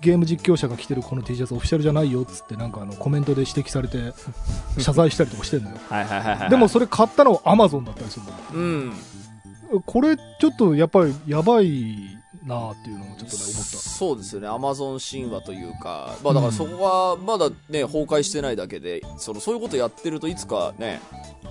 [0.00, 4.12] ゲーム実況者が着てるこの T シャツオフィシャルじゃないよっつってなんかあのコメントで指摘されて
[4.78, 6.50] 謝罪したりとかしてんのよはいはいはいはい。
[6.50, 8.92] でも、それ買ったのは Amazon だったりするのうん。
[9.84, 12.17] これちょっとやっぱりやばい
[12.48, 14.48] なっていうのをちょっとね思ったそうですよね。
[14.48, 21.00] アマゾン神話というか、まあだからそこはまだね、崩壊してないだけで、その、そういうことやってるといつかね、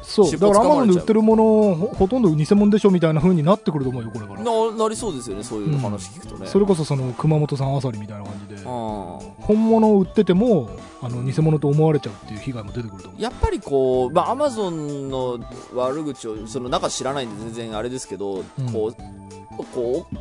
[0.01, 1.43] そうだから掴まれちゃう Amazon で売ってるもの
[1.75, 5.43] ほほとんど偽物でしょみたいな風になってくると思うよこれからな、なりそうですよね。
[5.43, 6.47] そういう話聞くとね。
[6.47, 8.63] それこそその熊本産アサリみたいな感じでうん。
[8.63, 10.69] 本物を売ってても
[11.01, 15.39] あの偽物と思われちゃうっていう被害も出てくると思うやっぱりこう、まあ、アマゾンの
[15.73, 20.15] 悪口を、その中知らないんで全然あれですけど、うんこう、こう、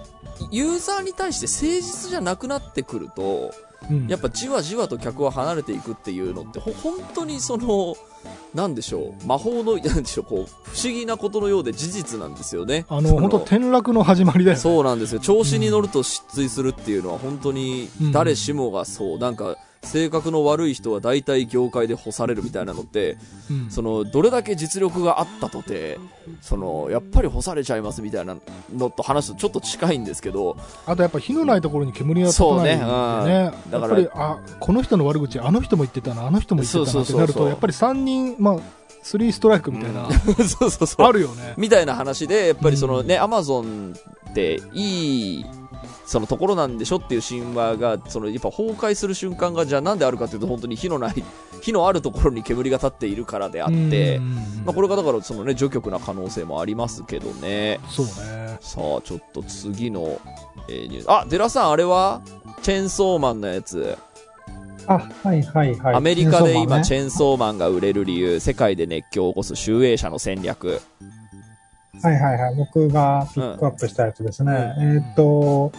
[0.50, 3.52] ユーザーに対して誠実じゃなくなってくると、
[3.90, 7.94] うんやっぱじわじわと客は離れていくっていうのって、ほ、本当にその、
[8.54, 12.86] なんでしょう、魔法の、なんでしょう、こう、不思議なことのようで事実なんですよね。
[12.88, 14.60] あの、本当転落の始まりだよね。
[14.60, 15.20] そうなんですよ。
[15.20, 19.18] 調子に乗ると失墜するっていうのは本当にうん誰しもがそう。
[19.18, 23.16] なんか、性格の悪い人は大体業界で干されるみたいなのって、
[23.50, 25.98] うんその、どれだけ実力があったとて、
[26.40, 28.36] その、やっぱり干されちゃいますみたいな
[28.74, 32.84] のと話すとちょっと近いんですけど、あとやっぱ火のないところに煙が立たないんでね。
[32.84, 38.58] ねうんやだからっぱり、あ、この人の悪口、あの人も言ってたな、あの人も言ってたなってなると、そうそうそうそうやっぱり3人、まあ、
[39.06, 40.08] 3ストライクみたいな、
[40.44, 41.06] そうそうそう。
[41.06, 41.54] あるよね。
[41.56, 43.94] みたいな話で、やっぱりそのね、アマゾン
[44.30, 45.46] っていい、
[46.06, 51.24] そのところなんでしょっていう神話が、そのやっぱ崩壊する瞬間が、じゃあなんであるかというと、本当に火のない、
[51.60, 54.34] 火のあるところに煙が立っているからであってう、ん
[54.64, 57.80] まあこれがだからそのね、除局な可能性もありますけどね。
[57.88, 58.12] そうね。
[58.60, 60.20] さあ、ちょっと次の、
[60.68, 61.06] えーニュース。
[61.08, 62.20] あ、デラさん、あれは
[62.62, 63.96] チェーンソーマンのやつ。
[64.86, 65.94] あ、はいはいはい。
[65.94, 70.80] アメリカで今、チェェーンソーマンが売れる理由、世界で熱狂を起こす集英社の戦略。
[72.06, 72.54] はいはいはい。
[72.54, 74.52] 僕がピックアップしたやつですね。
[74.78, 75.72] えーっと、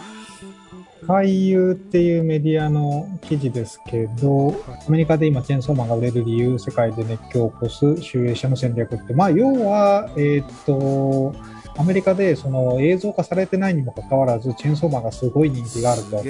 [1.06, 4.54] 海遊っていうメディアの記事ですけど、
[4.86, 11.34] アメリカで今チェーンソーマンが売れる理由、世界で熱狂を起こす集英社の戦略って、まあ要は、えーっと、
[11.80, 16.22] アメリカでその映像化されてないにもかかわらず、チェーンソーマンがすごい人気があると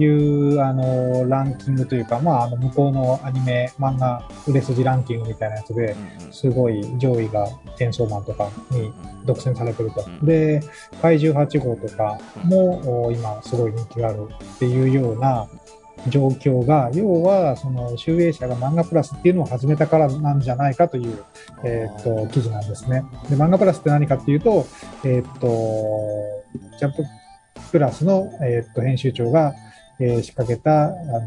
[0.00, 5.96] いうあのランキングというか、まあ、あの向こうのアニメ、漫画売れ筋ランキングみたいなやつで、
[6.30, 8.92] すごい上位がチェーンソーマンとかに
[9.24, 10.04] 独占されてると。
[10.06, 10.62] うんで、
[11.00, 15.48] 怪獣8号とかも、お今すごい人気があるっていうような
[16.08, 21.24] 状況が、要はその集英社が漫画プラスっていうのを始めたからなんじゃないかという、
[21.64, 23.04] えーっと記事なんですね。
[23.30, 24.66] で、漫画プラスって何かっていうと、
[25.04, 25.48] えーっと、
[26.78, 27.04] ジャンプ
[27.70, 29.54] プラスの、えーっと編集長が、
[30.04, 31.22] えー仕掛けた、あのー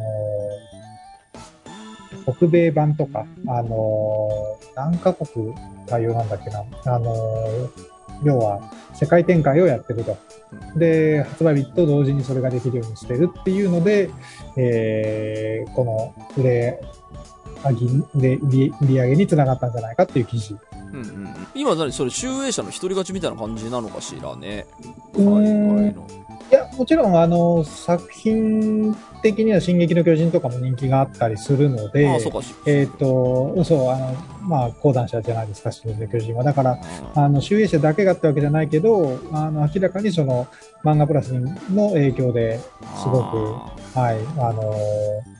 [2.38, 5.54] 北米版とか、あのー何カ国
[5.86, 7.70] 対応なんだっけな、あのー
[8.24, 8.62] 要は
[8.94, 10.18] 世界展開をやってると。
[10.78, 14.10] で、発売日と同時にそれができるようにしてるっていうので、
[14.58, 16.80] えーこの売れ
[17.64, 17.74] 上
[18.24, 20.56] げで利利上げにつながったんじゃないかっていう記事。
[20.94, 24.66] うんうんうん今何それ集英社の一人勝ちみたいな感じなのかしらね
[25.16, 26.08] 海外の
[26.52, 32.40] いや、もちろん、あの、作品的には進撃の巨人とかも人気があったりするので、ああそうか。
[32.68, 36.44] えっ、と、そう、あの、まあ、講談社じゃないですか、進撃の巨人は。
[36.44, 36.80] だから、
[37.16, 40.48] あの、集英社だけがってわけじゃないけど、あの、明らかにその、
[40.84, 44.76] 漫画プラスの影響で、すごくあはい、あの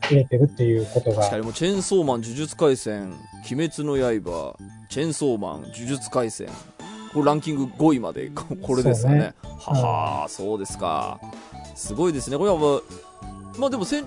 [0.10, 1.18] 入れてるっていうことが。
[1.18, 3.14] ー確かにもうチェーンソーマン呪術廻戦
[3.52, 4.56] 鬼滅の刃
[4.90, 6.48] チェーンソーマン呪術廻戦
[7.24, 9.20] ランキング5位までこ これですかね。
[9.20, 9.34] ね。
[9.60, 11.20] はは、そうですか。
[11.76, 12.38] すごいですね。
[12.38, 12.82] これはまあ
[13.58, 14.06] まあでもせん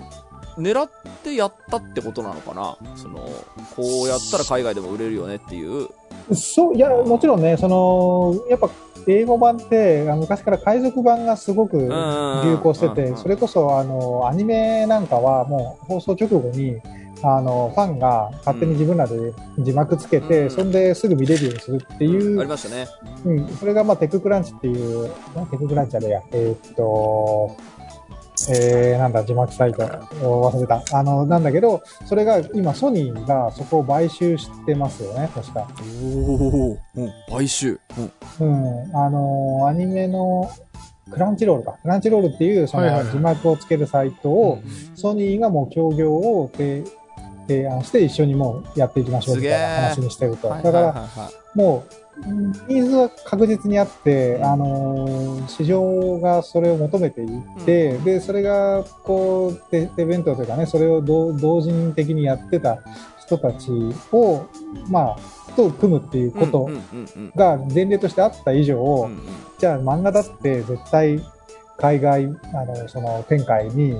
[0.57, 0.89] 狙っ
[1.23, 2.77] てやったってことなのかな？
[2.95, 3.19] その
[3.75, 5.89] こうやったら海外でも売れるよねっていう。
[6.33, 8.69] そう、いや、もちろんね、その、やっぱ、
[9.07, 16.79] 英語版って、昔から海賊版がすごく流行してて、それこそ、あの、アニメなんかはもう放送直後に、
[17.23, 20.49] あの、ファンが勝手に自分らで字幕つけて、うん。
[20.49, 22.87] そんですぐ見れるようにするっていう、ありましたね。
[23.25, 27.55] うん、それがまあテッククランチっていう、あテッククランチあれや、えーっと、
[28.49, 29.83] えー、なんだ、字幕サイト
[30.25, 30.81] を忘れた。
[30.93, 35.67] あの、なんだけど、それが今ソニーがそこを買収してますよね、確か。
[36.01, 37.79] おお、うん、買収、
[38.39, 40.49] うん、うん、あのーアニメの
[41.11, 41.77] クランチロールか。
[41.81, 44.61] クランチロールっていう、その字幕をつけるサイトを、
[44.95, 46.83] ソニーがもう協業を提
[47.49, 50.49] 提案して一緒にもうやっていきましょうみたいな話にしてると。
[50.49, 51.09] だから、
[51.55, 62.79] もう、ニーズは確実にあって、あのー市場がそれを求めていって、で、それが、こう、テテベントというかね、それを同同人的にやってた
[63.19, 63.71] 人たち
[64.11, 64.45] を、
[64.89, 65.17] まあ、
[65.55, 67.31] と組むっていうことうんうんうんうん。
[67.35, 69.19] が前例としてあった以上、うんうん。
[69.57, 71.19] じゃあ漫画だって絶対
[71.77, 73.99] 海外、あの、その展開に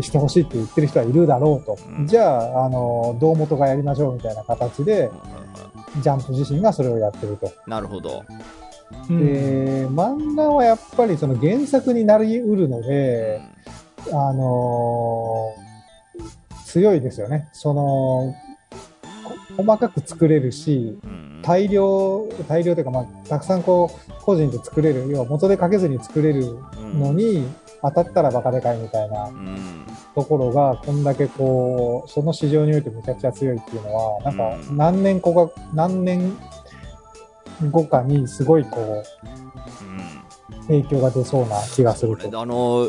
[0.00, 1.78] してほしいって言ってる人はいるだろうと。
[1.98, 5.10] うんじゃあ、あの、胴元がやりましょうみたいな形で、
[6.00, 7.52] ジャンプ自身がそれをやってると。
[7.66, 8.24] なるほど。
[9.08, 13.40] うんで、漫画はやっぱりその原作になりうるので、
[14.12, 15.54] あの
[16.66, 17.48] 強いですよね。
[17.52, 18.34] その、
[19.56, 26.56] こ細かく作れるし、うん大量、大量というか、まあ、たくさんこう、個人で作れる、要は元でかけずに作れる
[26.94, 27.44] のに、
[27.82, 29.24] 当たったらバカでかいみたいな。
[29.24, 29.86] うん。
[30.14, 34.76] ところが、こんだけこう、その市場においてめちゃくちゃ強いっていうのは、なんかうん。
[34.76, 36.36] 何年後か、何年
[37.70, 39.26] 後かにすごいこう、
[39.84, 40.62] うん。
[40.68, 42.88] 影響が出そうな気がするあの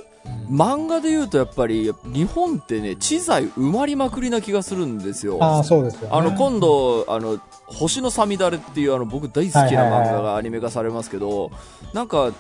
[0.50, 5.38] 漫画で言うとやっぱり日本ってね知財埋まりまくりな気がするんですよ。
[5.42, 6.08] ああ、そうですよ、ね。
[6.12, 11.52] あの今度あの星のさみだれっていうあの僕大好きな漫画がアニメ化されますけど、
[11.94, 12.32] なんか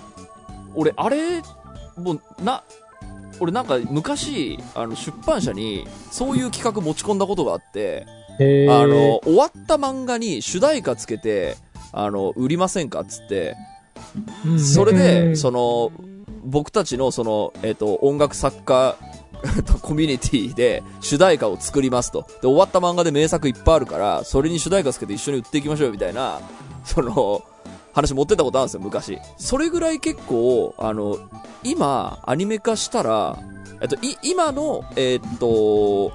[0.75, 1.41] 俺あれ
[1.97, 2.63] もうな
[3.39, 8.05] 俺なんか昔あの出版社にそういう企画持ち込んだことがあって、
[8.39, 8.41] あ
[8.85, 11.57] の終わった漫画に主題歌つけて
[11.91, 13.55] あの売りませんかっつって。
[14.45, 14.59] うん。
[14.59, 15.37] それうで、ん。
[15.37, 15.91] その、
[16.43, 18.97] 僕たちのその、えっ、と、音楽作家、
[19.81, 22.25] コミュニティで主題歌を作りますと。
[22.41, 26.39] で、終わった漫画で名作いっぱいあるから、それに主題歌つけて一緒に売っていきましょうよみたいな、
[26.83, 27.43] その、
[27.93, 29.19] 話持ってったことあるんですよ、昔。
[29.37, 31.17] それぐらい結構、あの、
[31.63, 33.37] 今、アニメ化したら、
[33.81, 36.13] えっと、い、今の、えっと、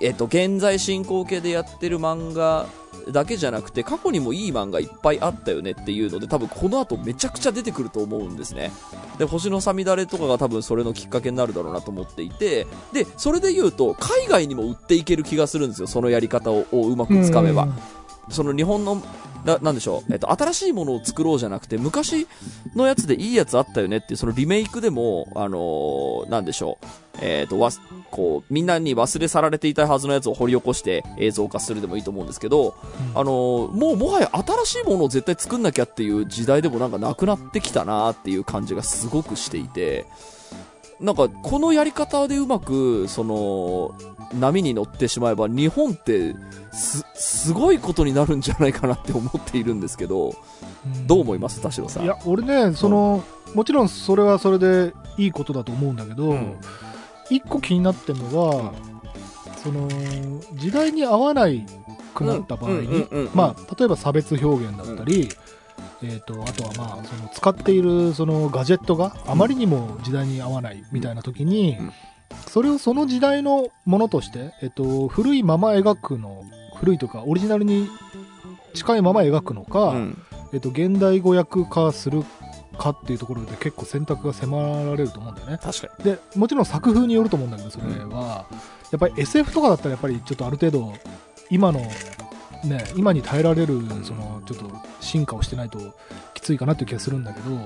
[0.00, 2.66] えっと、現在進行形でやってる漫画
[3.10, 8.72] だけじゃなくて、過去にもいい漫画いっぱいあったよねっていうので、多分この後めちゃくちゃ出てくると思うんですね。
[9.18, 17.68] で、星のさみだれとかが多分それのきっかけになるだろうなと思っていて、で、それで言うと、海外にも売っていける気がするんですよ、そのやり方ををうまくつかめば。
[18.28, 19.00] その日本の、
[19.46, 22.26] ななんでしょう、えっと、新しいものを作ろうじゃなくて、昔
[22.74, 26.86] のやつでいいやつあったよねっていう、そのリメイクでも、あのーなんでしょう、
[27.22, 27.80] えっと、わす、
[28.10, 32.74] こう、みんなに忘れ去られていたはずのやつを掘り起こして映像化するでもいいと思うんですけど、
[33.14, 34.30] あのーもうもはや
[34.64, 40.06] 新しいものを絶対作んなきゃっていう時代でもなんかなくなってきたなっていう感じがすごくしていて、
[41.00, 43.94] なんかこのやり方でうまく、その、
[44.34, 46.34] 波に乗ってしまえば日本って
[46.72, 50.34] す、すごいことになるんじゃないかなって思っているんですけど、
[51.06, 51.60] どう思います？
[51.60, 52.04] 田代さん。
[52.04, 53.24] いや、俺ね、その、
[53.54, 56.56] もちろんそれはそれでいいことだと思うんだけど、うん。
[57.30, 58.72] 一個気になってるのは、
[59.62, 59.88] その、
[60.54, 61.66] 時代に合わない
[62.14, 62.88] くなった場合うんうんに
[63.78, 65.28] 例えば差別表現だったり、
[66.02, 71.92] えっ、と、あとはまあ、その使っているそのガジェットがあまりにも時代に合わないみたいな時に、うん
[72.48, 76.44] それをその時代のものとして、えっ、と、古いまま描くの、
[76.76, 77.88] 古いとか、オリジナルに
[78.74, 80.22] 近いまま描くのか、うん
[80.52, 82.24] えっと、現代語訳化する
[82.78, 85.58] かっていうところで結構選択が迫られると思うんだよね。
[85.58, 86.04] 確かに。
[86.04, 88.46] で、もちろん作風によると思うんだけど、それは、
[88.92, 90.92] やっぱり SF とかだったらやっぱりちょっとある程度、
[91.50, 91.80] 今の、
[92.64, 94.70] ね、今に耐えられる、その、ちょっと
[95.00, 95.78] 進化をしてないと
[96.34, 97.56] きついかなっていう気がするんだけど、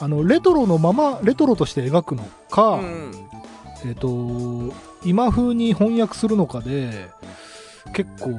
[0.00, 3.12] あの、レトロのまま、レトロとして描くのか、うん
[3.84, 4.72] えっ、と、
[5.04, 7.08] 今風に翻訳するのかで、
[7.92, 8.36] 結構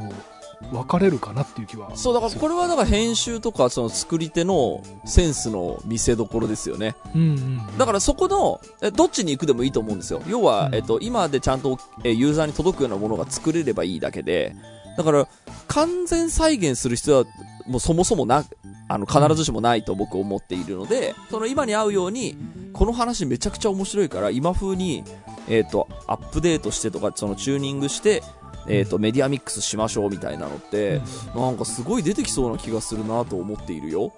[0.71, 1.95] 分かれるかなっていう気は。
[1.95, 6.95] そう、だからこれはだから編集とかその作り手のセンスの見せどころですよね。
[7.15, 7.77] うんうん。
[7.77, 10.21] だからそこの、えどっちに行くでもいいと思うんですよ。
[10.27, 14.55] 要は、うんえっと、今でちゃんと、えユーザーに届くようなものが作れればいいだけで、
[14.97, 15.27] だから、
[15.67, 17.25] 完全再現する必要は、
[17.67, 18.43] もうそもそもな、
[18.89, 22.35] あの、必ずしもないと僕思っているので、その今に合うように、
[22.73, 25.03] この話めちゃくちゃ面白いから、今風に、
[25.47, 28.23] えっと、アップデートしてとか、そのチューニングして、
[28.67, 31.01] えっと、メディアミックスしましょうみたいなのって、
[31.35, 34.11] なんかすごい出てきそうな気がするなと思っているよ。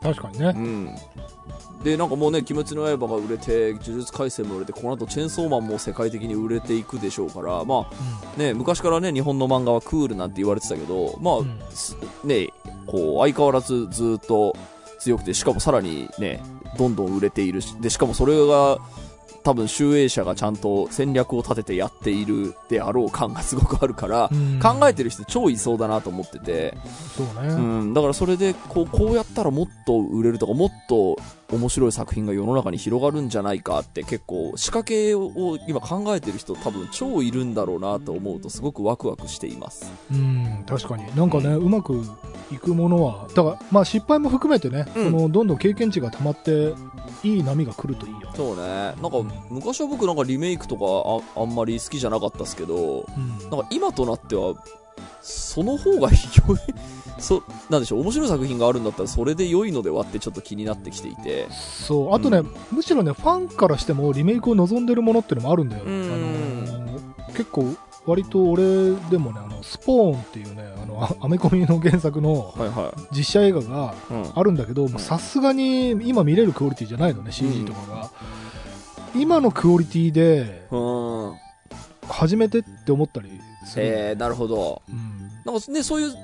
[0.00, 0.58] 確かにねう。
[0.58, 0.96] ん。
[1.86, 12.48] で、なんかもうね、鬼滅の刃が売れて、呪術廻戦も売れて、この後チェーンソーマンも世界的に売れていくでしょうから、まあね、昔からね、日本の漫画はクールなんて言われてたけど、まあ、ね、
[12.88, 14.56] こう、相変わらずずっと
[14.98, 16.42] 強くて、しかもさらにね、
[16.76, 18.80] どんどん売れているし、で、しかもそれが、
[19.46, 26.76] 多分、集英社がちゃんと戦略を立ててやっているであろう感がすごくあるから、うん考えてる人超いそうだなと思ってて、
[27.16, 27.54] そうね。
[27.54, 31.16] うん、だからそれでこうこうやったらもっと売れるとかもっと
[31.52, 39.90] 面白い作品が世の中に広がるんじゃないかって結構仕掛けを今考えてる人多分超いるんだろうなと思うとすごくワクワクしています。
[40.10, 41.04] うん、確かに。
[41.14, 42.02] なんかね、うまく
[42.52, 45.04] いくものは、だから、まあ失敗も含めてね、うん。
[45.04, 46.74] そのどんどん経験値が溜まって、
[47.22, 48.30] いい波が来るといいよ。
[48.34, 48.62] そうね。
[48.62, 49.10] なんか
[49.50, 50.84] 昔は僕なんかリメイクとか
[51.38, 53.50] ああんまり好きじゃなかったですけどうん。
[53.50, 54.54] なんか今となっては
[55.28, 56.58] その方が良い。
[57.18, 58.00] そなんでしょう。
[58.02, 61.48] 面白い作品があるんだったらそれで良いのではってちょっと気になってきていて。
[61.50, 65.84] そう、あとね、うむしろね、ファンからしてもリメイクを望んでるものっていうのもあるんだよ。
[65.84, 65.92] うん。
[65.92, 66.96] あのー
[67.36, 68.62] 結構、割と俺
[69.10, 72.54] でもね、あの、スポーンっていうね、あの、あ アメコミの原作の
[73.10, 73.94] 実写映画が
[74.34, 78.10] あるんだけど、さすがに今見れるクオリティじゃないのね、CG とかが。
[79.14, 81.34] 今のクオリティで、うん。
[82.08, 83.30] 初めてって思ったり。
[83.76, 84.82] えー、なるほど。
[84.88, 85.30] うん。
[85.44, 86.14] なんかね、そういう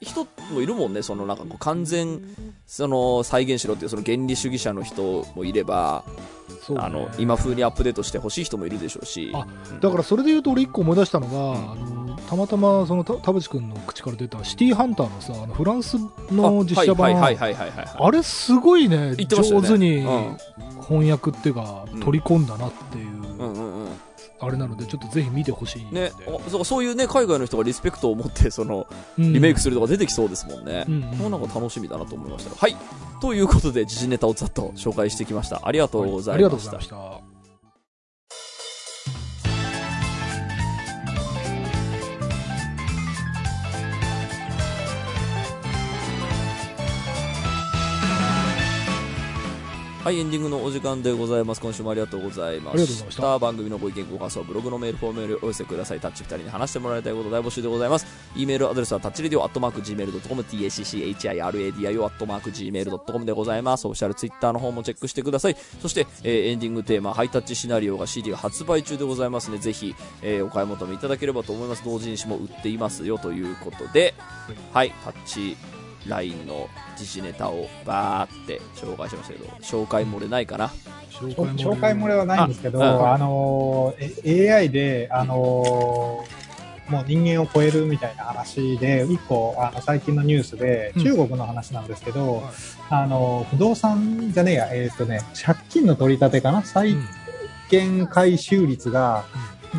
[0.00, 2.20] 人もいるもんね、そのなんかこう完全、
[2.66, 6.04] その再現しろっていうその原理主義者の人もいれば、
[6.68, 6.76] ね。
[6.78, 9.30] あの、今風にアップデートしてほしい人もいるでしょうし。
[9.34, 9.46] あ
[9.80, 15.96] だからそれで言うと俺一個思い出したのが、あのたまたまそのた田淵君の口から出たシティーハンターのさあのフランス
[16.30, 17.16] の実写版。
[17.22, 19.26] あれすごいねね。
[19.26, 20.36] 上手にうん。
[20.88, 23.25] 翻訳っていうか、うん取り込んだなっていう、うんうんうん。
[24.38, 28.86] あれなのでちょっとぜひ見てほしいね、あそうそういうね、海外の人がリスペクトを持って、その、
[29.18, 30.84] うんリメイクするとか出てきそうですもんね。
[30.88, 32.76] うんうんもうなんか楽しみだなと思いましたがはい。
[33.20, 35.62] ということで、時事ネタをざっと紹介してきました。
[35.64, 36.70] ありがとうござありがいました。
[36.72, 37.35] とうございました
[50.06, 51.60] はい、エンディングのお時間でございます。
[51.60, 53.16] 今週もありがとうございまし。
[53.16, 56.00] たた番組のご意見、ご感想、ブログのメールフォームよりお寄せください。
[56.00, 58.06] タッチ2人に話してもらいたいこと大募集でございます。
[58.36, 63.84] e メールアドレスはタッチレディオアットマーク Gmail.com、tacchiradio アットマーク Gmail.com でございます。
[63.86, 65.56] オフィシャルツイッターの方もチェックしてください。
[65.82, 71.84] そして、えーエンディングテーマ、ハイタッチシナリオが CD が発売中でございますので、ぜひ、えーお買い求めいただければと思います。
[71.84, 74.14] 同人誌も売っていますよということで、
[74.72, 75.56] はい、タッチ
[76.08, 80.68] ラインの時事ネタをバーって紹介しましたけど、紹介漏れないかな？
[81.10, 85.34] 紹紹介漏れはないんですけど、ああのえ AI で、あの
[86.88, 91.02] もう人間を超えるみたいな話で、一個、あの、最近のニュースで、うん。
[91.02, 92.44] 中国の話なんですけど、はい
[92.90, 96.62] あの、不動産じゃねえや、えっ、とね、借金の取り立てかな？
[96.62, 97.04] 債うん
[97.68, 99.24] 権回収率が、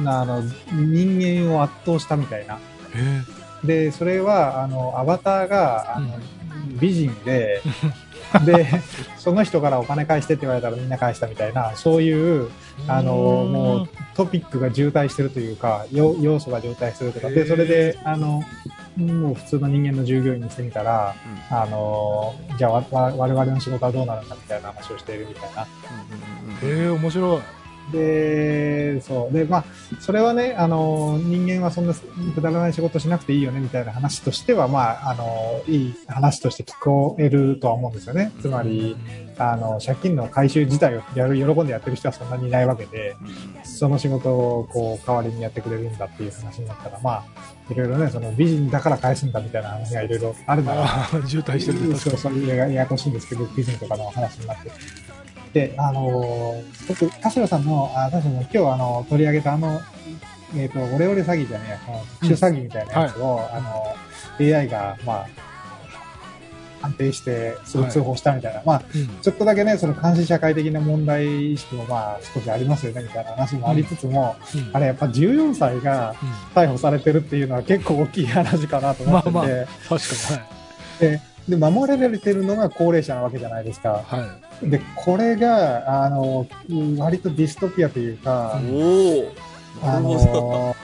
[0.06, 0.42] あの、
[0.74, 2.60] 人間を圧倒したみたいな。
[2.94, 3.22] え
[3.64, 6.10] で、それは、あの、アバターが、あの、
[6.80, 7.62] 美人で、
[8.46, 8.68] で、
[9.18, 12.50] その人からお金返してって言われたらみんな返したみたいな、そういう、
[12.88, 18.44] あの、もうトピックが渋滞してるというか、よ要素が渋滞してるとか、で、それで、あの、
[18.98, 21.16] もう普通の人間の従業員にしてみたら、
[21.50, 25.68] あの、じゃあ我々の仕事はどうなるんだみたいな話をしているみたいな。
[26.64, 27.42] ええ面白い
[27.92, 29.34] で、そう。
[29.34, 29.66] で、まあ、
[30.00, 38.32] それはね、あの、人間はそんなくだらない仕事しなくていいよね、みたいな話としては、まあ、あの、いい話として聞こえるとは思うんですよね。
[38.42, 38.98] つまり、
[39.38, 43.16] あの、借金の回収自体をやる、喜んでやってる人はそんなにいないわけで、
[43.64, 47.24] その仕事を、こう、代わりにやってくれるんだっていう話になったら、まあ、
[47.70, 50.88] いろいろね、その美人だから返すんだみたいな話がいろいろあるなら、
[51.28, 54.72] 渋滞してるそうそう、やややこしいんですけど、美人とかの話になって。
[55.58, 59.82] で、あのー僕、田代さんの、あ田代さんの今日あの、取り上げたあの、
[60.56, 61.80] えっ、と、オレオレ詐欺じゃねえ
[62.22, 63.96] 特殊詐欺みたいなやつを、あの、
[64.40, 65.28] AI が、まあ、
[66.82, 69.08] 判定して、すぐ通報したみたいな、まあ、にうん。
[69.22, 74.70] ちょっとだけね、その監視社会的な問題意識もまあ、少しありますよね、みたいな話もありつつも、うん。
[74.74, 76.14] あれやっぱ14歳が
[76.54, 80.44] 逮捕されてるっていうのは結構大きい話かなと思ってて、まあま確か
[81.02, 81.10] に。
[81.10, 84.04] はいで、守られてるのが高齢者なわけじゃないですか。
[84.06, 88.60] はで、これが、あの、うん割とディストピアというか、あ。
[90.00, 90.76] の、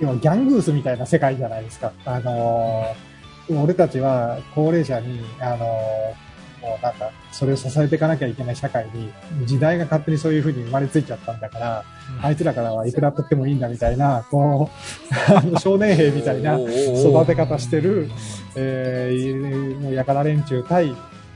[0.00, 1.92] 今、ギャングースみたいな世界じゃないですか。
[2.04, 2.86] あの、
[3.62, 6.14] 俺たちは高齢者に、あの、
[6.62, 9.12] もうなんか、それを支えていかなきゃいけない社会に、
[9.44, 11.84] 時代が勝手にそういう風に生まれついちゃったんだから、
[12.22, 14.70] あいつらからはいくら取ってもいいんだみたいな、こ
[15.54, 18.08] う、少年兵みたいな育て方してる、
[18.54, 20.94] えー、もうやから連中対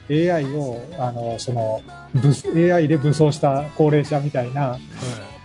[0.08, 1.82] AI を、あの、その、
[2.14, 4.78] 武 AI で武装した高齢者みたいな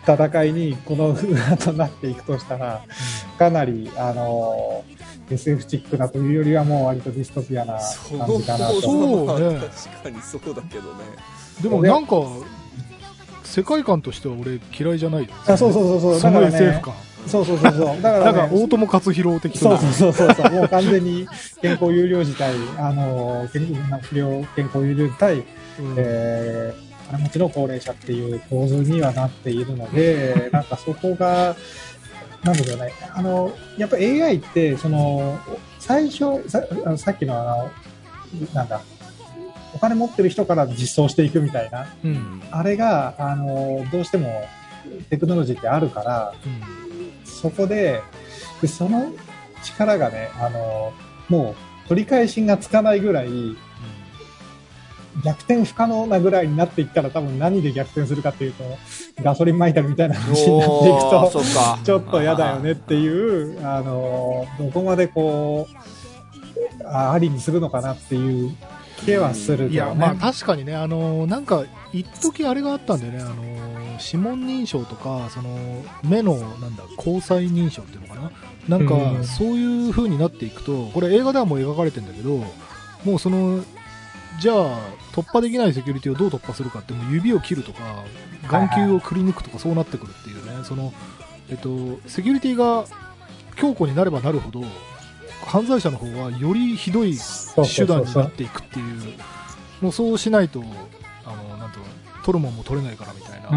[0.08, 1.16] 戦いに、この
[1.52, 2.84] 後なっていくとしたら、
[3.38, 4.84] かなり、あの、
[5.30, 8.82] SF チックなというよりはもう割とディストピアな感じかなと。
[8.82, 11.04] そうまあね確かにそうだけどね。
[11.62, 12.16] でもなんか
[13.44, 16.20] 世界観としては俺嫌いじゃないよあそうそうそうそう。
[16.20, 16.94] その SF ね、感
[17.28, 18.02] そうそうそうそう。
[18.02, 20.52] だから、 なんかね、大友克洋的なそうそうそうそうそう。
[20.54, 21.28] もう完全に
[21.62, 25.44] 健康有料児対、あの、健康不良健康有料児対、うん
[25.98, 31.56] えー、金持ちの高齢者っていう構図にはなっているので、 なんかそこが、
[32.44, 32.92] なんでしょうね。
[33.14, 35.40] あの、やっぱ AI って、その、
[35.80, 36.64] 最初、さ
[36.98, 37.72] さっきのあの、
[38.54, 38.82] なんだ、
[39.74, 44.44] お金持ってる人から実装していくみたいな、うんあれが、あの、どうしても
[45.10, 46.34] テクノロジーってあるから、
[47.26, 48.02] そこで、
[48.62, 49.12] でその
[49.64, 50.94] 力がね、あの、
[51.30, 51.56] も
[51.86, 53.28] う取り返しがつかないぐらい、
[55.24, 58.64] 逆転不可能なぐらいになっていったら多分何で逆転するかっていうと、
[59.22, 61.42] ガソリン撒いたりみたいな話になっていくと。
[61.84, 65.92] ちょっと嫌だよねっていう、あの、どこまでこう、
[66.86, 68.56] あありにするのかなっていう
[69.06, 69.74] 気はするけどね。
[69.74, 73.22] いやまあ確かにねあのなんか一時あれがあったんだよね。
[73.22, 73.44] あの
[74.04, 78.32] 指紋認証とかその目のなんだ交際認証っていうのかな。
[78.68, 79.24] なんか、うん。
[79.24, 82.38] そういう風になっていくとこれ映画ではもう描かれてるんだけど
[83.06, 83.64] もうその
[84.40, 84.80] じゃあ
[85.14, 88.04] 突破できないセキュリティをどう突破するかってもう指を切るとか
[88.48, 90.64] 眼球をくり抜くとかそうなってくるっていうね。
[90.64, 90.94] その、
[91.50, 92.86] えっと、セキュリティが
[93.56, 94.64] 強固になればなるほど
[95.46, 97.18] 犯罪者の方はよりひどい
[97.76, 99.14] 手段になっていくっていう
[99.82, 100.64] もうそうしないと
[101.26, 101.80] あのなんと
[102.24, 103.50] 取るもんも取れないからみたいな、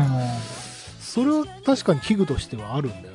[1.01, 3.14] それは確かに器具としてはあるんだよ。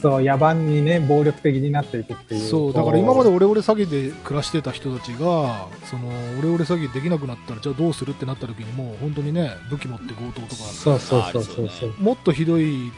[0.00, 2.48] そう、野蛮にね、暴力的になっていくっていう。
[2.48, 6.08] そうだから今までオレオレ詐欺で暮らしてた人たちがその
[6.38, 11.94] オレオレ詐欺できなくなったらじゃあどうするってなった時にもう本当にね武器持って強盗とかそうそうそうそうそう。
[11.98, 12.92] もっとひどい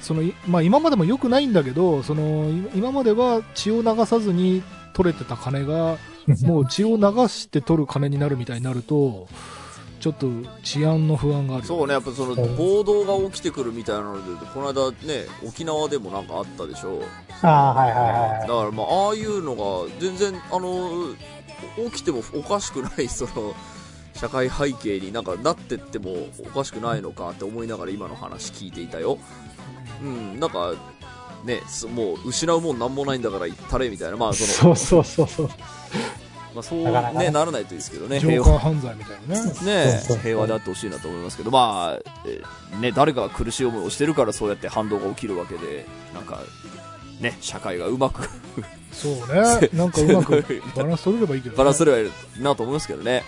[0.00, 4.62] そのいまあ、今までも良くないんだけどそのい今までは血を流さずに
[4.94, 5.96] 取れてた金が
[6.42, 9.28] もう血を流して取る金になるみたいになると
[10.02, 10.28] ちょっと
[10.64, 17.02] 治安の不安があるそうね、やっぱその暴動が起きてくるみたいなので、この間ね、沖縄でもなんかあったでしょ。
[17.40, 18.48] ああ、はいはいだはい。
[18.48, 21.04] からまあ、ああいうのが全然、あの、
[21.92, 23.54] 起きてもおかしくない、その、
[24.14, 29.18] 社会背景になんかなってってもおかしくないのかって思いながら今の話聞いていたよ。
[30.02, 30.74] うん、なんか、
[31.44, 35.48] ね、すもう失うもんなんもないんだから行ったれみたいな、まあその、そうそうそうそう。
[36.54, 37.12] まあそうね。
[37.26, 38.48] ね、ならないといいですけどね、ジョ平和。
[38.48, 39.52] ーカー犯罪みたいなね。
[39.64, 46.40] ね平和であってほしいなと思いますけど、まあ、えーね、誰かが苦しい思いをしてるからそうやって反動が起きるわけで、なんか、
[47.20, 48.28] ね、社会がうまく
[48.92, 49.68] そうね。
[49.72, 50.44] なんかうまく
[50.76, 53.24] バランス取れればいいけど、ね、バランス取ればいいなと思いますけどね。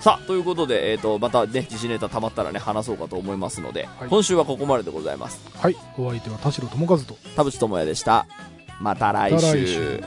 [0.00, 4.08] さあ、ということで、えっ、と、またね、時事ネタ溜まったらね、話そうかと思いますので、はい。
[4.08, 5.40] 今週はここまででございます。
[5.58, 5.76] はい。
[5.98, 7.16] お相手は田代智和と。
[7.34, 8.26] 田淵智也でした。
[8.80, 10.02] また来週